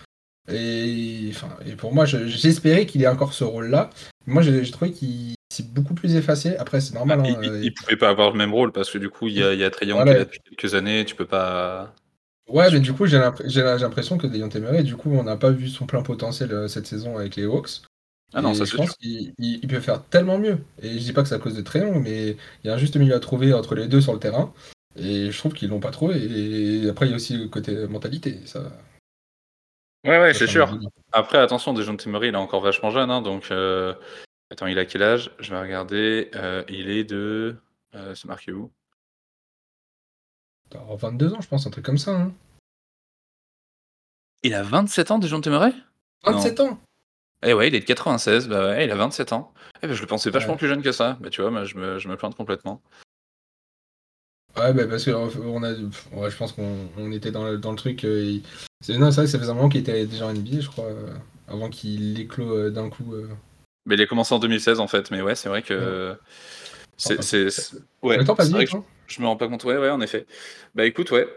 et 0.51 1.27
enfin 1.29 1.49
et 1.65 1.75
pour 1.75 1.93
moi, 1.93 2.05
je 2.05 2.27
j'espérais 2.27 2.85
qu'il 2.85 3.01
ait 3.01 3.07
encore 3.07 3.33
ce 3.33 3.43
rôle-là. 3.43 3.89
Moi, 4.25 4.41
j'ai 4.41 4.69
trouvé 4.71 4.91
qu'il 4.91 5.35
s'est 5.49 5.63
beaucoup 5.63 5.93
plus 5.93 6.15
effacé. 6.15 6.55
Après, 6.57 6.81
c'est 6.81 6.93
normal, 6.93 7.21
il 7.25 7.31
hein, 7.31 7.39
il 7.43 7.49
heu 7.49 7.63
il 7.63 7.73
pouvait 7.73 7.97
pas 7.97 8.09
avoir 8.09 8.31
le 8.31 8.37
même 8.37 8.53
rôle 8.53 8.71
parce 8.71 8.89
que 8.89 8.97
du 8.97 9.09
coup, 9.09 9.27
il 9.27 9.35
y 9.35 9.43
a 9.43 9.53
il 9.53 9.59
y 9.59 9.63
a 9.63 9.69
qui 9.69 9.83
est 9.83 9.87
là 9.87 10.25
depuis 10.25 10.39
quelques 10.39 10.75
années, 10.75 11.05
tu 11.05 11.15
peux 11.15 11.25
pas 11.25 11.93
Ouais, 12.49 12.69
mais 12.71 12.81
du 12.81 12.91
coup, 12.93 13.05
j'ai 13.05 13.17
l'imp 13.17 13.41
j'ai 13.45 13.61
j'ai 13.61 13.83
l'impression 13.83 14.17
que 14.17 14.27
Dejounte 14.27 14.55
Murray, 14.57 14.83
du 14.83 14.95
coup, 14.97 15.11
on 15.11 15.23
n'a 15.23 15.37
pas 15.37 15.51
vu 15.51 15.69
son 15.69 15.85
plein 15.85 16.01
potentiel, 16.03 16.51
heu, 16.51 16.67
cette 16.67 16.87
saison 16.87 17.17
avec 17.17 17.35
les 17.37 17.43
Hawks. 17.45 17.81
Ah 18.33 18.41
non, 18.41 18.53
ça 18.53 18.65
je 18.65 18.75
pense 18.75 18.91
qu'il 18.97 19.33
il 19.37 19.67
peut 19.67 19.79
faire 19.79 20.03
tellement 20.05 20.39
mieux. 20.39 20.57
Et 20.81 20.93
je 20.93 20.97
dis 20.99 21.13
pas 21.13 21.21
que 21.21 21.29
c'est 21.29 21.35
à 21.35 21.39
cause 21.39 21.55
de 21.55 21.61
Trae 21.61 21.79
Young, 21.79 22.01
mais 22.03 22.35
il 22.63 22.67
y 22.67 22.69
a 22.69 22.73
un 22.73 22.77
juste 22.77 22.97
milieu 22.97 23.15
à 23.15 23.19
trouver 23.19 23.53
entre 23.53 23.75
les 23.75 23.87
2 23.87 24.01
sur 24.01 24.11
le 24.13 24.19
terrain. 24.19 24.53
Et 24.95 25.31
je 25.31 25.37
trouve 25.37 25.53
qu'ils 25.53 25.69
l'ont 25.69 25.79
pas 25.79 25.91
trouvé. 25.91 26.17
Et 26.17 26.89
après 26.89 27.05
il 27.07 27.11
y 27.11 27.13
a 27.13 27.15
aussi 27.15 27.37
le 27.37 27.47
côté 27.47 27.87
mentalité, 27.87 28.39
ça 28.45 28.71
Ouais, 30.05 30.19
ouais, 30.19 30.33
c'est 30.33 30.47
sûr. 30.47 30.77
Après 31.11 31.37
attention, 31.37 31.73
Dejounte 31.73 32.05
Murray, 32.07 32.27
il 32.29 32.33
est 32.33 32.37
encore 32.37 32.61
vachement 32.61 32.89
jeune, 32.89 33.09
hein, 33.09 33.21
donc 33.21 33.49
heu, 33.51 33.95
attends, 34.51 34.67
il 34.67 34.77
a 34.77 34.85
quel 34.85 35.01
âge? 35.03 35.31
Je 35.39 35.51
vais 35.51 35.61
regarder, 35.61 36.29
heu, 36.35 36.65
il 36.67 36.89
est 36.89 37.03
de, 37.05 37.55
c'est 37.93 38.25
marqué 38.25 38.51
où? 38.51 38.71
Il 40.65 40.71
doit 40.73 40.81
avoir 40.81 40.97
22 40.97 41.33
ans, 41.33 41.41
je 41.41 41.47
pense, 41.47 41.65
un 41.67 41.69
truc 41.69 41.85
comme 41.85 41.97
ça, 41.97 42.11
hein? 42.11 42.33
Il 44.41 44.53
a 44.55 44.63
27 44.63 45.11
ans 45.11 45.19
Dejounte 45.19 45.47
Murray? 45.47 45.71
Non. 46.25 46.33
27 46.33 46.59
ans! 46.59 46.79
Eh 47.45 47.53
ouais, 47.53 47.67
il 47.67 47.75
est 47.75 47.81
de 47.81 47.85
96, 47.85 48.47
bah 48.47 48.67
ouais, 48.67 48.85
il 48.85 48.91
a 48.91 48.95
27 48.95 49.31
ans. 49.33 49.53
Eh 49.81 49.87
bah, 49.87 49.93
je 49.93 50.01
le 50.01 50.07
pensais 50.07 50.29
vachement 50.29 50.53
Ouais. 50.53 50.57
plus 50.57 50.67
jeune 50.67 50.81
que 50.81 50.91
ça. 50.91 51.17
Bah, 51.21 51.29
tu 51.29 51.41
vois, 51.41 51.51
moi 51.51 51.65
je 51.65 51.75
me 51.77 51.99
je 51.99 52.07
me 52.07 52.15
plante 52.17 52.35
complètement. 52.35 52.81
Ouais, 54.55 54.71
bah, 54.71 54.85
parce 54.87 55.05
f 55.05 55.37
on 55.43 55.63
a 55.63 55.73
ouais, 55.73 56.29
je 56.29 56.37
pense 56.37 56.51
qu'on 56.51 56.87
on 56.97 57.11
était 57.11 57.31
dans 57.31 57.43
le 57.45 57.57
dans 57.57 57.71
le 57.71 57.77
truc, 57.77 58.03
il 58.03 58.43
c'est 58.81 58.97
non, 58.97 59.09
c'est 59.09 59.15
vrai 59.21 59.25
que 59.25 59.31
ça 59.31 59.39
faisait 59.39 59.49
un 59.49 59.55
moment 59.55 59.69
qu'il 59.69 59.81
était 59.81 60.05
déjà 60.05 60.27
en 60.27 60.29
NBA, 60.33 60.59
je 60.59 60.67
crois, 60.67 60.89
heu, 60.89 61.07
avant 61.47 61.69
qu'il 61.69 62.19
éclot, 62.19 62.55
heu, 62.57 62.71
d'un 62.71 62.89
coup, 62.89 63.15
Mais 63.85 63.95
il 63.95 64.01
a 64.01 64.05
commencé 64.05 64.33
en 64.35 64.39
2016 64.39 64.79
en 64.79 64.87
fait, 64.87 65.09
mais 65.09 65.21
ouais, 65.21 65.33
c'est 65.35 65.49
vrai 65.49 65.63
que 65.63 66.15
c'est 66.97 67.17
ouais, 68.03 68.17
Le 68.17 68.25
temps 68.25 68.35
passe 68.35 68.47
c'est 68.47 68.53
vrai 68.53 68.65
que 68.65 68.71
vite, 68.71 68.71
je 68.71 68.77
hein? 68.77 68.85
je 69.07 69.21
me 69.21 69.27
rends 69.27 69.37
pas 69.37 69.47
compte. 69.47 69.63
Ouais, 69.63 69.77
ouais, 69.77 69.89
en 69.89 70.01
effet. 70.01 70.27
Bah, 70.75 70.85
écoute, 70.85 71.09
ouais. 71.11 71.27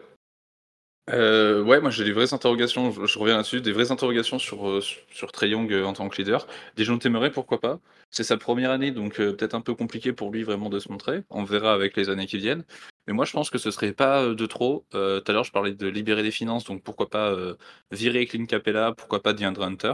Ouais, 1.08 1.80
moi 1.80 1.90
j'ai 1.90 2.04
des 2.04 2.12
vraies 2.12 2.34
interrogations, 2.34 2.90
je 2.90 3.06
je 3.06 3.18
reviens 3.18 3.36
là-dessus, 3.36 3.60
des 3.60 3.72
vraies 3.72 3.92
interrogations 3.92 4.38
sur, 4.38 4.82
sur 5.10 5.32
Trae 5.32 5.46
Young, 5.48 5.72
en 5.72 5.92
tant 5.94 6.08
que 6.08 6.16
leader. 6.20 6.46
Dejounte 6.76 7.06
Murray, 7.06 7.30
pourquoi 7.30 7.60
pas? 7.60 7.78
C'est 8.10 8.24
sa 8.24 8.36
1re 8.36 8.70
année, 8.72 8.90
donc 8.90 9.14
peut-être 9.16 9.54
un 9.54 9.60
peu 9.60 9.74
compliqué 9.74 10.12
pour 10.12 10.30
lui 10.32 10.42
vraiment 10.42 10.68
de 10.68 10.80
se 10.80 10.90
montrer. 10.90 11.22
On 11.30 11.44
verra 11.44 11.72
avec 11.72 11.96
les 11.96 12.10
années 12.10 12.26
qui 12.26 12.38
viennent. 12.38 12.64
Mais 13.06 13.12
moi 13.14 13.24
je 13.24 13.32
pense 13.32 13.50
que 13.50 13.58
ce 13.58 13.70
serait 13.70 13.92
pas, 13.92 14.22
heu, 14.24 14.34
de 14.34 14.46
trop. 14.46 14.84
Heu, 14.94 15.20
tout 15.24 15.30
à 15.30 15.34
l'heure 15.34 15.44
je 15.44 15.52
parlais 15.52 15.72
de 15.72 15.86
libérer 15.88 16.22
des 16.22 16.30
finances, 16.32 16.64
donc 16.64 16.82
pourquoi 16.82 17.08
pas, 17.10 17.30
heu, 17.32 17.56
virer 17.92 18.26
Clint 18.26 18.46
Capela, 18.46 18.92
pourquoi 18.92 19.22
pas 19.22 19.32
DeAndre 19.32 19.62
Hunter? 19.62 19.92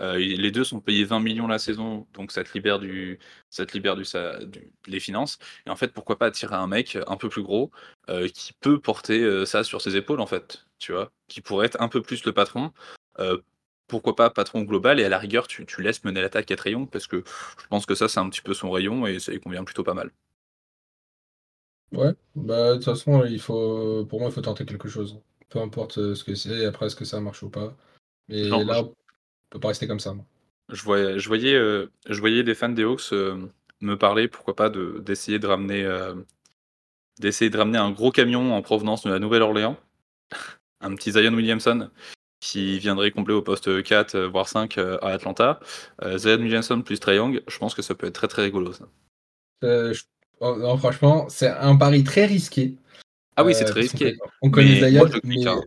Les 0.00 0.52
2 0.52 0.62
sont 0.64 0.80
payés 0.80 1.04
20 1.04 1.18
000 1.20 1.34
000 1.34 1.48
la 1.48 1.58
saison, 1.58 2.06
donc 2.14 2.30
ça 2.32 2.44
te 2.44 2.52
libère 2.54 2.78
du 2.78 3.18
finances 5.00 5.38
et 5.66 5.70
en 5.70 5.76
fait, 5.76 5.92
pourquoi 5.92 6.18
pas 6.18 6.26
attirer 6.26 6.54
un 6.54 6.66
mec 6.68 6.96
un 7.06 7.16
peu 7.16 7.28
plus 7.28 7.42
gros, 7.42 7.70
qui 8.34 8.52
peut 8.60 8.80
porter, 8.80 9.44
ça 9.46 9.64
sur 9.64 9.82
ses 9.82 9.96
épaules 9.96 10.20
en 10.20 10.26
fait, 10.26 10.64
tu 10.78 10.92
vois? 10.92 11.10
Qui 11.28 11.40
pourrait 11.40 11.66
être 11.66 11.80
un 11.80 11.88
peu 11.88 12.00
plus 12.02 12.24
le 12.24 12.32
patron. 12.32 12.72
Pourquoi 13.88 14.14
pas 14.16 14.30
patron 14.30 14.62
global 14.62 15.00
et 15.00 15.04
à 15.04 15.08
la 15.08 15.18
rigueur 15.18 15.46
tu 15.48 15.64
tu 15.66 15.82
laisses 15.82 16.04
mener 16.04 16.20
l'attaque 16.20 16.50
à 16.50 16.56
Trae 16.56 16.70
Young 16.72 16.88
parce 16.90 17.06
que 17.06 17.24
je 17.60 17.66
pense 17.68 17.86
que 17.86 17.94
ça, 17.94 18.08
c'est 18.08 18.20
un 18.20 18.28
petit 18.30 18.42
peu 18.42 18.54
son 18.54 18.70
rayon 18.70 19.06
et 19.06 19.18
ça 19.18 19.32
lui 19.32 19.40
convient 19.40 19.64
plutôt 19.64 19.82
pas 19.84 19.94
mal. 19.94 20.10
Ouais, 21.92 22.12
bah, 22.34 22.72
de 22.72 22.74
toute 22.76 22.84
façon, 22.84 23.24
il 23.24 23.40
faut 23.40 24.04
pour 24.06 24.20
moi, 24.20 24.28
il 24.28 24.32
faut 24.34 24.42
tenter 24.42 24.66
quelque 24.66 24.88
chose. 24.88 25.20
Peu 25.48 25.58
importe, 25.60 25.96
heu, 25.98 26.14
ce 26.14 26.22
que 26.24 26.34
c'est, 26.34 26.66
après 26.66 26.86
est-ce 26.86 26.96
que 26.96 27.06
ça 27.06 27.20
marche 27.20 27.42
ou 27.42 27.48
pas. 27.50 27.74
Mais 28.28 28.64
là, 28.64 28.82
on 28.82 28.94
peut 29.50 29.60
pas 29.60 29.68
rester 29.68 29.86
comme 29.88 30.00
ça. 30.00 30.14
Je 30.70 30.82
voy 30.84 31.18
je 31.18 31.28
voyais, 31.28 31.54
heu, 31.54 31.90
je 32.08 32.20
voyais 32.20 32.42
des 32.44 32.54
fans 32.54 32.68
des 32.70 32.84
Hawks, 32.84 33.12
hem, 33.12 33.50
me 33.80 33.96
parler, 33.96 34.28
pourquoi 34.28 34.56
pas, 34.56 34.70
de 34.70 35.00
d'essayer 35.04 35.38
de 35.38 35.46
ramener, 35.46 35.84
d'essayer 37.20 37.50
de 37.50 37.58
ramener 37.58 37.78
un 37.78 37.90
gros 37.90 38.10
camion 38.12 38.54
en 38.54 38.62
provenance 38.62 39.04
de 39.04 39.10
la 39.10 39.18
Nouvelle-Orléans. 39.18 39.76
Un 40.82 40.94
petit 40.96 41.12
Zion 41.12 41.34
Williamson 41.34 41.90
qui 42.40 42.78
viendrait 42.78 43.10
combler 43.12 43.34
au 43.34 43.42
poste, 43.42 43.68
heu, 43.68 43.82
4, 43.82 44.16
heu, 44.16 44.26
voire 44.26 44.48
5, 44.48 44.78
heu, 44.78 45.02
à 45.04 45.08
Atlanta. 45.10 45.60
Zion 46.16 46.38
Williamson 46.40 46.82
plus 46.82 47.00
Trae 47.00 47.16
Young, 47.16 47.42
je 47.48 47.58
pense 47.58 47.74
que 47.74 47.82
ça 47.82 47.94
peut 47.96 48.06
être 48.08 48.14
très, 48.14 48.28
très 48.28 48.42
rigolo 48.44 48.72
ça. 48.72 48.86
Heu, 49.62 49.94
j 49.94 50.04
oh 50.40 50.56
non, 50.56 50.76
franchement, 50.78 51.26
c'est 51.28 51.48
un 51.48 51.76
pari 51.76 52.04
très 52.04 52.26
risqué, 52.26 52.74
Ah 53.36 53.44
oui, 53.44 53.54
c'est 53.54 53.64
heu, 53.64 53.70
très 53.70 53.80
risqué, 53.80 54.16
on 54.42 54.50
connaît 54.50 54.80
mais 54.80 54.90
moi 54.92 55.06
Zion, 55.06 55.14
je 55.14 55.18
clique, 55.20 55.44
mais 55.44 55.50
hein. 55.50 55.60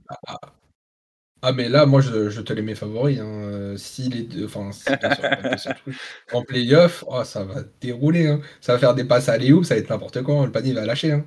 ah 1.41 1.51
mais 1.51 1.69
là, 1.69 1.85
moi, 1.85 2.01
je 2.01 2.29
je 2.29 2.41
te 2.41 2.53
les 2.53 2.61
mets 2.61 2.75
favoris, 2.75 3.19
hein, 3.19 3.25
heu, 3.25 3.77
si 3.77 4.09
les 4.09 4.23
2 4.23 4.45
enfin, 4.45 4.71
si. 4.71 4.85
En 6.33 6.43
play-off, 6.43 7.03
oh 7.07 7.23
ça 7.23 7.43
va 7.43 7.61
dérouler, 7.81 8.27
hein. 8.27 8.41
Ça 8.61 8.73
va 8.73 8.79
faire 8.79 8.95
des 8.95 9.05
passes 9.05 9.29
alley-oop, 9.29 9.65
ça 9.65 9.75
va 9.75 9.81
être 9.81 9.89
n'importe 9.89 10.21
quoi, 10.23 10.45
le 10.45 10.51
panier 10.51 10.73
va 10.73 10.85
lâcher. 10.85 11.21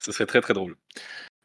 Ce 0.00 0.12
serait 0.12 0.26
très, 0.26 0.40
très 0.40 0.54
drôle. 0.54 0.76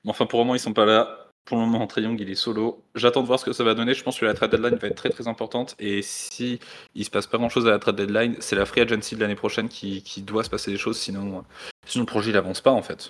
Mais 0.04 0.12
enfin, 0.12 0.26
pour 0.26 0.40
le 0.40 0.46
moment, 0.46 0.56
ils 0.56 0.60
sont 0.60 0.74
pas 0.74 0.86
là. 0.86 1.23
Pour 1.46 1.58
le 1.58 1.64
moment, 1.66 1.88
Young, 1.98 2.18
il 2.22 2.30
est 2.30 2.36
solo. 2.36 2.86
J'attends 2.96 3.22
de 3.22 3.28
voir 3.28 3.38
ce 3.38 3.44
que 3.46 3.52
ça 3.52 3.66
va 3.66 3.74
donner. 3.74 3.94
Je 3.94 4.04
pense 4.04 4.18
que 4.18 4.26
la 4.26 4.34
trade 4.34 4.52
deadline 4.52 4.76
va 4.78 4.88
être 4.88 4.96
très, 4.96 5.10
très 5.10 5.28
importante 5.28 5.76
et 5.78 6.02
si 6.02 6.60
il 6.96 7.04
se 7.04 7.10
passe 7.10 7.28
pas 7.28 7.38
grand-chose 7.38 7.68
à 7.68 7.72
la 7.72 7.80
trade 7.80 7.98
deadline, 7.98 8.38
c'est 8.40 8.56
la 8.56 8.66
free 8.66 8.80
agency 8.82 9.16
de 9.16 9.22
l'année 9.22 9.36
prochaine 9.36 9.68
qui 9.68 10.04
qui 10.04 10.22
doit 10.22 10.44
se 10.46 10.50
passer 10.50 10.72
des 10.72 10.78
choses, 10.78 10.98
sinon, 10.98 11.40
heu, 11.40 11.44
sinon 11.86 12.04
le 12.04 12.08
projet 12.08 12.30
il 12.32 12.38
avance 12.38 12.62
pas, 12.62 12.72
en 12.72 12.82
fait. 12.82 13.10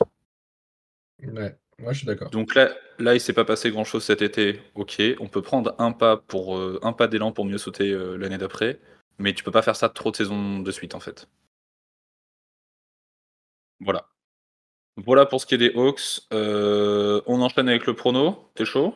Ouais, 1.23 1.55
ouais, 1.79 1.93
je 1.93 1.97
suis 1.99 2.07
d'accord. 2.07 2.29
Donc 2.31 2.55
là 2.55 2.69
là, 2.99 3.13
il 3.15 3.21
s'est 3.21 3.33
pas 3.33 3.45
passé 3.45 3.71
grand-chose 3.71 4.03
cet 4.03 4.21
été, 4.21 4.61
OK, 4.75 5.01
on 5.19 5.27
peut 5.27 5.41
prendre 5.41 5.75
un 5.79 5.91
pas 5.91 6.17
pour, 6.17 6.57
heu, 6.57 6.79
un 6.83 6.93
pas 6.93 7.07
d'élan 7.07 7.31
pour 7.31 7.45
mieux 7.45 7.57
sauter, 7.57 7.91
heu, 7.91 8.15
l'année 8.17 8.37
d'après, 8.37 8.79
mais 9.19 9.33
tu 9.33 9.43
peux 9.43 9.51
pas 9.51 9.61
faire 9.61 9.75
ça 9.75 9.89
trop 9.89 10.11
de 10.11 10.15
saisons 10.15 10.59
de 10.59 10.71
suite, 10.71 10.95
en 10.95 10.99
fait. 10.99 11.27
Voilà. 13.79 14.12
Voilà 14.97 15.25
pour 15.25 15.41
ce 15.41 15.45
qui 15.45 15.55
est 15.55 15.57
des 15.57 15.73
Hawks, 15.73 16.21
heu, 16.33 17.21
on 17.25 17.41
enchaîne 17.41 17.67
avec 17.67 17.87
le 17.87 17.95
prono, 17.95 18.49
tu 18.55 18.63
es 18.63 18.65
chaud? 18.65 18.95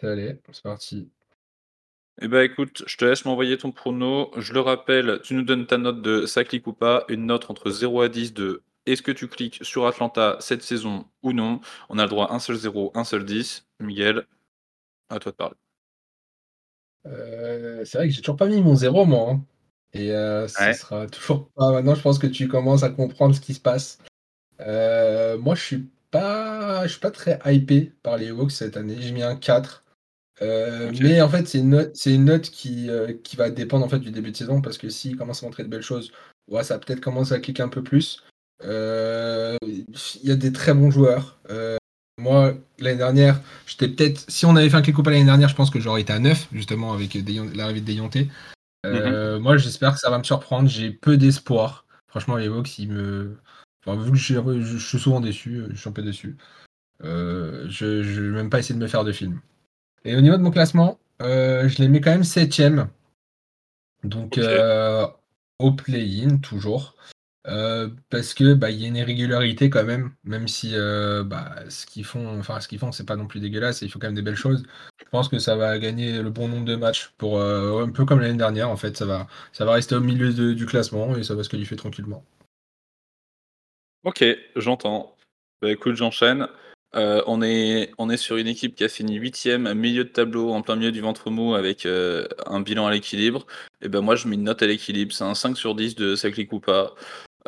Allez, 0.00 0.38
c'est 0.52 0.62
parti. 0.62 1.10
Eh 2.20 2.28
bah, 2.28 2.44
écoute, 2.44 2.82
je 2.86 2.96
te 2.96 3.04
laisse 3.04 3.24
m'envoyer 3.24 3.58
ton 3.58 3.70
prono. 3.72 4.30
Je 4.36 4.52
le 4.52 4.60
rappelle, 4.60 5.20
tu 5.22 5.34
nous 5.34 5.42
donnes 5.42 5.66
ta 5.66 5.78
note 5.78 6.02
de 6.02 6.26
ça 6.26 6.44
clique 6.44 6.66
ou 6.66 6.72
pas, 6.72 7.04
une 7.08 7.26
note 7.26 7.50
entre 7.50 7.70
0 7.70 8.02
à 8.02 8.08
10 8.08 8.34
de 8.34 8.62
est-ce 8.86 9.02
que 9.02 9.12
tu 9.12 9.28
cliques 9.28 9.58
sur 9.62 9.86
Atlanta 9.86 10.36
cette 10.40 10.62
saison 10.62 11.06
ou 11.22 11.32
non 11.32 11.60
On 11.88 11.98
a 11.98 12.04
le 12.04 12.08
droit 12.08 12.26
à 12.26 12.34
un 12.34 12.38
seul 12.38 12.56
0, 12.56 12.92
un 12.94 13.04
seul 13.04 13.24
10. 13.24 13.66
Miguel, 13.80 14.26
à 15.10 15.18
toi 15.18 15.32
de 15.32 15.36
parler. 15.36 15.56
Euh, 17.06 17.84
c'est 17.84 17.98
vrai 17.98 18.08
que 18.08 18.14
j'ai 18.14 18.22
toujours 18.22 18.36
pas 18.36 18.48
mis 18.48 18.60
mon 18.62 18.74
0, 18.74 19.04
moi. 19.04 19.30
Hein. 19.30 19.44
Et 19.92 20.12
euh, 20.12 20.48
ce 20.48 20.72
sera 20.72 21.06
toujours 21.06 21.50
pas. 21.50 21.72
Maintenant, 21.72 21.94
je 21.94 22.02
pense 22.02 22.18
que 22.18 22.26
tu 22.26 22.48
commences 22.48 22.82
à 22.82 22.90
comprendre 22.90 23.34
ce 23.34 23.40
qui 23.40 23.54
se 23.54 23.60
passe. 23.60 23.98
Euh, 24.60 25.38
moi, 25.38 25.54
je 25.54 25.62
suis 25.62 25.88
pas, 26.10 26.86
je 26.86 26.92
suis 26.92 27.00
pas 27.00 27.10
très 27.10 27.38
hypé 27.46 27.92
par 28.02 28.16
les 28.16 28.30
Hawks 28.30 28.52
cette 28.52 28.76
année. 28.76 28.96
J'ai 29.00 29.12
mis 29.12 29.22
un 29.22 29.36
4. 29.36 29.84
Euh, 30.40 30.92
mais 31.00 31.20
en 31.20 31.28
fait, 31.28 31.48
c'est 31.48 31.58
une 31.58 31.70
note, 31.70 31.90
c'est 31.94 32.14
une 32.14 32.26
note 32.26 32.50
qui, 32.50 32.88
euh, 32.90 33.12
qui 33.24 33.36
va 33.36 33.50
dépendre 33.50 33.84
en 33.84 33.88
fait 33.88 33.98
du 33.98 34.12
début 34.12 34.30
de 34.30 34.36
saison 34.36 34.60
parce 34.60 34.78
que 34.78 34.88
s'il 34.88 35.16
commence 35.16 35.42
à 35.42 35.46
montrer 35.46 35.64
de 35.64 35.68
belles 35.68 35.82
choses, 35.82 36.12
ouais, 36.48 36.62
ça 36.62 36.78
peut-être 36.78 37.00
commencer 37.00 37.32
à 37.32 37.40
cliquer 37.40 37.62
un 37.62 37.68
peu 37.68 37.82
plus. 37.82 38.22
Il 38.62 39.86
y 40.22 40.30
a 40.30 40.36
des 40.36 40.52
très 40.52 40.74
bons 40.74 40.90
joueurs. 40.90 41.38
moi, 42.18 42.54
l'année 42.78 42.98
dernière, 42.98 43.40
j'étais 43.66 43.88
peut-être. 43.88 44.24
Si 44.28 44.46
on 44.46 44.56
avait 44.56 44.70
fait 44.70 44.76
un 44.76 44.82
clic 44.82 44.96
pas 45.02 45.10
l'année 45.10 45.24
dernière, 45.24 45.48
je 45.48 45.56
pense 45.56 45.70
que 45.70 45.80
j'aurais 45.80 46.02
été 46.02 46.12
à 46.12 46.18
9, 46.18 46.48
justement, 46.52 46.92
avec 46.92 47.14
l'arrivée 47.54 47.80
de 47.80 47.86
Deyonté. 47.86 48.28
Mhm. 48.84 49.38
Moi, 49.38 49.56
j'espère 49.56 49.94
que 49.94 49.98
ça 49.98 50.10
va 50.10 50.18
me 50.18 50.24
surprendre. 50.24 50.68
J'ai 50.68 50.90
peu 50.90 51.16
d'espoir. 51.16 51.84
Franchement, 52.08 52.36
les 52.36 52.46
Hawks, 52.46 52.78
ils 52.78 52.90
me. 52.90 53.36
Enfin, 53.84 54.00
vu 54.02 54.10
que 54.10 54.16
je, 54.16 54.76
suis 54.78 54.98
souvent 54.98 55.20
déçu, 55.20 55.62
je 55.70 55.76
suis 55.76 55.88
un 55.88 55.92
peu 55.92 56.02
déçu. 56.02 56.36
je 57.00 57.84
ne 57.84 58.30
vais 58.30 58.36
même 58.36 58.50
pas 58.50 58.58
essayer 58.58 58.74
de 58.74 58.80
me 58.80 58.88
faire 58.88 59.04
de 59.04 59.12
film. 59.12 59.40
Et 60.04 60.16
au 60.16 60.20
niveau 60.20 60.36
de 60.36 60.42
mon 60.42 60.50
classement, 60.50 60.98
euh, 61.22 61.68
je 61.68 61.78
les 61.82 61.88
mets 61.88 62.00
quand 62.00 62.10
même 62.10 62.24
septième. 62.24 62.88
Donc 64.04 64.38
euh, 64.38 65.06
au 65.58 65.72
play-in 65.72 66.38
toujours. 66.38 66.94
Euh, 67.46 67.88
parce 68.10 68.34
que 68.34 68.52
bah, 68.52 68.70
il 68.70 68.80
y 68.80 68.84
a 68.84 68.88
une 68.88 68.96
irrégularité 68.96 69.70
quand 69.70 69.84
même, 69.84 70.12
même 70.24 70.48
si 70.48 70.74
bah, 71.24 71.54
ce 71.68 71.86
qu'ils 71.86 72.04
font, 72.04 72.38
enfin 72.38 72.60
ce 72.60 72.68
qu'ils 72.68 72.78
font, 72.78 72.92
c'est 72.92 73.06
pas 73.06 73.16
non 73.16 73.26
plus 73.26 73.40
dégueulasse, 73.40 73.82
et 73.82 73.86
il 73.86 73.90
faut 73.90 73.98
quand 73.98 74.08
même 74.08 74.14
des 74.14 74.22
belles 74.22 74.36
choses. 74.36 74.64
Je 74.98 75.08
pense 75.10 75.28
que 75.28 75.38
ça 75.38 75.56
va 75.56 75.78
gagner 75.78 76.20
le 76.22 76.30
bon 76.30 76.48
nombre 76.48 76.66
de 76.66 76.76
matchs 76.76 77.14
pour 77.16 77.40
un 77.42 77.90
peu 77.90 78.04
comme 78.04 78.20
l'année 78.20 78.36
dernière 78.36 78.68
en 78.68 78.76
fait, 78.76 78.96
ça 78.98 79.06
va, 79.06 79.26
ça 79.52 79.64
va 79.64 79.72
rester 79.72 79.94
au 79.94 80.00
milieu 80.00 80.54
du 80.54 80.66
classement 80.66 81.16
et 81.16 81.22
ça 81.22 81.34
va 81.34 81.42
se 81.42 81.48
qualifier 81.48 81.76
tranquillement. 81.76 82.22
Ok, 84.08 84.24
j'entends. 84.56 85.14
Bah 85.60 85.70
écoute, 85.70 85.94
j'enchaîne. 85.94 86.48
Euh, 86.94 87.22
on, 87.26 87.42
est, 87.42 88.16
sur 88.16 88.38
une 88.38 88.46
équipe 88.46 88.74
qui 88.74 88.82
a 88.82 88.88
fini 88.88 89.16
huitième, 89.16 89.74
milieu 89.74 90.04
de 90.04 90.08
tableau, 90.08 90.50
en 90.52 90.62
plein 90.62 90.76
milieu 90.76 90.92
du 90.92 91.02
ventre 91.02 91.30
mou, 91.30 91.54
avec 91.54 91.84
euh, 91.84 92.26
un 92.46 92.60
bilan 92.60 92.86
à 92.86 92.90
l'équilibre. 92.90 93.46
Et 93.82 93.88
ben 93.90 94.00
moi, 94.00 94.16
je 94.16 94.26
mets 94.26 94.36
une 94.36 94.44
note 94.44 94.62
à 94.62 94.66
l'équilibre. 94.66 95.12
C'est 95.12 95.24
un 95.24 95.34
5 95.34 95.58
sur 95.58 95.74
10 95.74 95.94
de 95.94 96.14
ça 96.14 96.30
clique 96.30 96.54
ou 96.54 96.58
pas. 96.58 96.94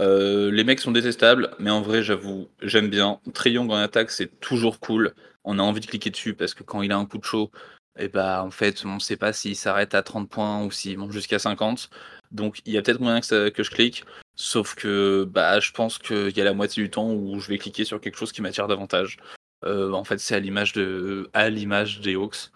Euh, 0.01 0.51
les 0.51 0.63
mecs 0.63 0.81
sont 0.81 0.93
détestables, 0.93 1.51
mais 1.59 1.71
en 1.71 1.81
vrai, 1.81 2.03
j'avoue, 2.03 2.51
j'aime 2.61 2.91
bien. 2.91 3.21
Triangle 3.33 3.73
en 3.73 3.77
attaque, 3.77 4.11
c'est 4.11 4.39
toujours 4.41 4.81
cool. 4.81 5.15
On 5.45 5.59
a 5.59 5.63
envie 5.63 5.81
de 5.81 5.87
cliquer 5.87 6.11
dessus 6.11 6.35
parce 6.35 6.53
que 6.53 6.63
quand 6.63 6.83
il 6.83 6.93
a 6.93 6.99
un 6.99 7.07
coup 7.07 7.17
de 7.17 7.25
chaud, 7.25 7.51
et 7.99 8.09
bah 8.09 8.45
en 8.45 8.51
fait, 8.51 8.83
on 8.85 8.97
ne 8.97 9.01
sait 9.01 9.17
pas 9.17 9.33
s'il 9.33 9.57
s'arrête 9.57 9.95
à 9.95 10.03
30 10.03 10.29
points 10.29 10.63
ou 10.63 10.71
s'il 10.71 10.99
monte 10.99 11.13
jusqu'à 11.13 11.39
50. 11.39 11.89
Donc 12.33 12.61
il 12.67 12.75
y 12.75 12.77
a 12.77 12.83
peut-être 12.83 13.01
moyen 13.01 13.21
que 13.23 13.63
je 13.63 13.71
clique. 13.71 14.05
Sauf 14.43 14.75
que 14.75 15.25
bah, 15.25 15.61
je 15.61 15.71
pense 15.71 15.99
qu'il 15.99 16.35
y 16.35 16.41
a 16.41 16.45
la 16.45 16.55
moitié 16.55 16.83
du 16.83 16.89
temps 16.89 17.13
où 17.13 17.39
je 17.41 17.49
vais 17.49 17.59
cliquer 17.59 17.85
sur 17.85 18.01
quelque 18.01 18.17
chose 18.17 18.33
qui 18.33 18.41
m'attire 18.41 18.69
davantage. 18.69 19.19
Euh, 19.67 19.93
en 19.93 20.03
fait, 20.03 20.19
c'est 20.19 20.35
à 20.35 20.41
l'image 20.41 20.73
de, 20.73 21.29
à 21.35 21.51
l'image 21.51 22.01
des 22.01 22.15
Hawks. 22.15 22.51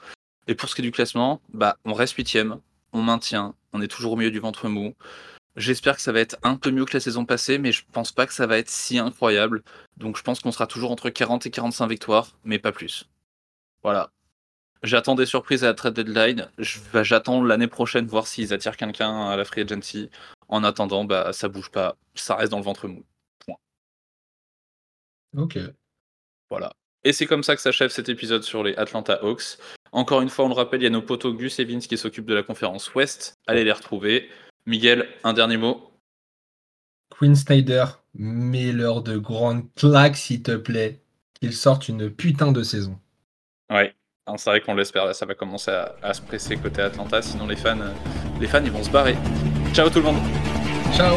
Et 0.46 0.54
pour 0.54 0.70
ce 0.70 0.74
qui 0.74 0.80
est 0.80 0.84
du 0.84 0.92
classement, 0.92 1.42
bah, 1.52 1.76
on 1.84 1.92
reste 1.92 2.14
huitième, 2.14 2.58
on 2.94 3.02
maintient, 3.02 3.54
on 3.74 3.82
est 3.82 3.88
toujours 3.88 4.14
au 4.14 4.16
milieu 4.16 4.30
du 4.30 4.38
ventre 4.38 4.66
mou. 4.70 4.94
J'espère 5.56 5.96
que 5.96 6.00
ça 6.00 6.10
va 6.10 6.20
être 6.20 6.38
un 6.42 6.56
peu 6.56 6.70
mieux 6.70 6.86
que 6.86 6.94
la 6.94 7.00
saison 7.00 7.26
passée, 7.26 7.58
mais 7.58 7.70
je 7.70 7.84
pense 7.92 8.12
pas 8.12 8.26
que 8.26 8.32
ça 8.32 8.46
va 8.46 8.56
être 8.56 8.70
si 8.70 8.98
incroyable. 8.98 9.62
Donc 9.98 10.16
je 10.16 10.22
pense 10.22 10.40
qu'on 10.40 10.52
sera 10.52 10.66
toujours 10.66 10.90
entre 10.90 11.10
40 11.10 11.44
et 11.44 11.50
45 11.50 11.86
victoires, 11.86 12.38
mais 12.44 12.58
pas 12.58 12.72
plus. 12.72 13.10
Voilà. 13.82 14.10
J'attends 14.84 15.14
des 15.14 15.24
surprises 15.24 15.64
à 15.64 15.68
la 15.68 15.74
trade 15.74 15.94
deadline. 15.94 16.50
J'attends 16.58 17.42
l'année 17.42 17.68
prochaine 17.68 18.06
voir 18.06 18.26
s'ils 18.26 18.52
attirent 18.52 18.76
quelqu'un 18.76 19.28
à 19.30 19.34
la 19.34 19.46
free 19.46 19.62
agency. 19.62 20.10
En 20.48 20.62
attendant, 20.62 21.04
bah, 21.04 21.32
ça 21.32 21.48
bouge 21.48 21.70
pas. 21.70 21.96
Ça 22.14 22.36
reste 22.36 22.52
dans 22.52 22.58
le 22.58 22.64
ventre 22.64 22.86
mou. 22.86 23.02
Point. 23.46 23.56
Ok. 25.38 25.58
Voilà. 26.50 26.74
Et 27.02 27.14
c'est 27.14 27.24
comme 27.24 27.42
ça 27.42 27.56
que 27.56 27.62
s'achève 27.62 27.90
cet 27.90 28.10
épisode 28.10 28.42
sur 28.42 28.62
les 28.62 28.74
Atlanta 28.76 29.14
Hawks. 29.22 29.56
Encore 29.92 30.20
une 30.20 30.28
fois, 30.28 30.44
on 30.44 30.48
le 30.48 30.54
rappelle, 30.54 30.82
il 30.82 30.84
y 30.84 30.88
a 30.88 30.90
nos 30.90 31.00
potos 31.00 31.34
Gus 31.34 31.58
et 31.58 31.64
Vince 31.64 31.86
qui 31.86 31.96
s'occupent 31.96 32.26
de 32.26 32.34
la 32.34 32.42
conférence 32.42 32.94
Ouest. 32.94 33.38
Allez 33.46 33.64
les 33.64 33.72
retrouver. 33.72 34.28
Miguel, 34.66 35.08
un 35.24 35.32
dernier 35.32 35.56
mot. 35.56 35.92
Queen 37.08 37.34
Snyder, 37.34 37.86
mets-leur 38.12 39.02
de 39.02 39.16
grandes 39.16 39.72
claques, 39.76 40.16
s'il 40.16 40.42
te 40.42 40.56
plaît. 40.56 41.00
Qu'ils 41.40 41.54
sortent 41.54 41.88
une 41.88 42.10
putain 42.10 42.52
de 42.52 42.62
saison. 42.62 42.98
Ouais, 43.70 43.94
c'est 44.36 44.50
vrai 44.50 44.60
qu'on 44.60 44.74
l'espère, 44.74 45.14
ça 45.14 45.26
va 45.26 45.34
commencer 45.34 45.70
à, 46.02 46.14
se 46.14 46.22
presser 46.22 46.56
côté 46.56 46.82
Atlanta, 46.82 47.20
sinon 47.20 47.46
les 47.46 47.56
fans, 47.56 47.76
les 48.40 48.46
fans 48.46 48.62
ils 48.64 48.70
vont 48.70 48.82
se 48.82 48.90
barrer. 48.90 49.16
Ciao 49.72 49.90
tout 49.90 49.98
le 49.98 50.04
monde 50.04 50.22
Ciao 50.94 51.16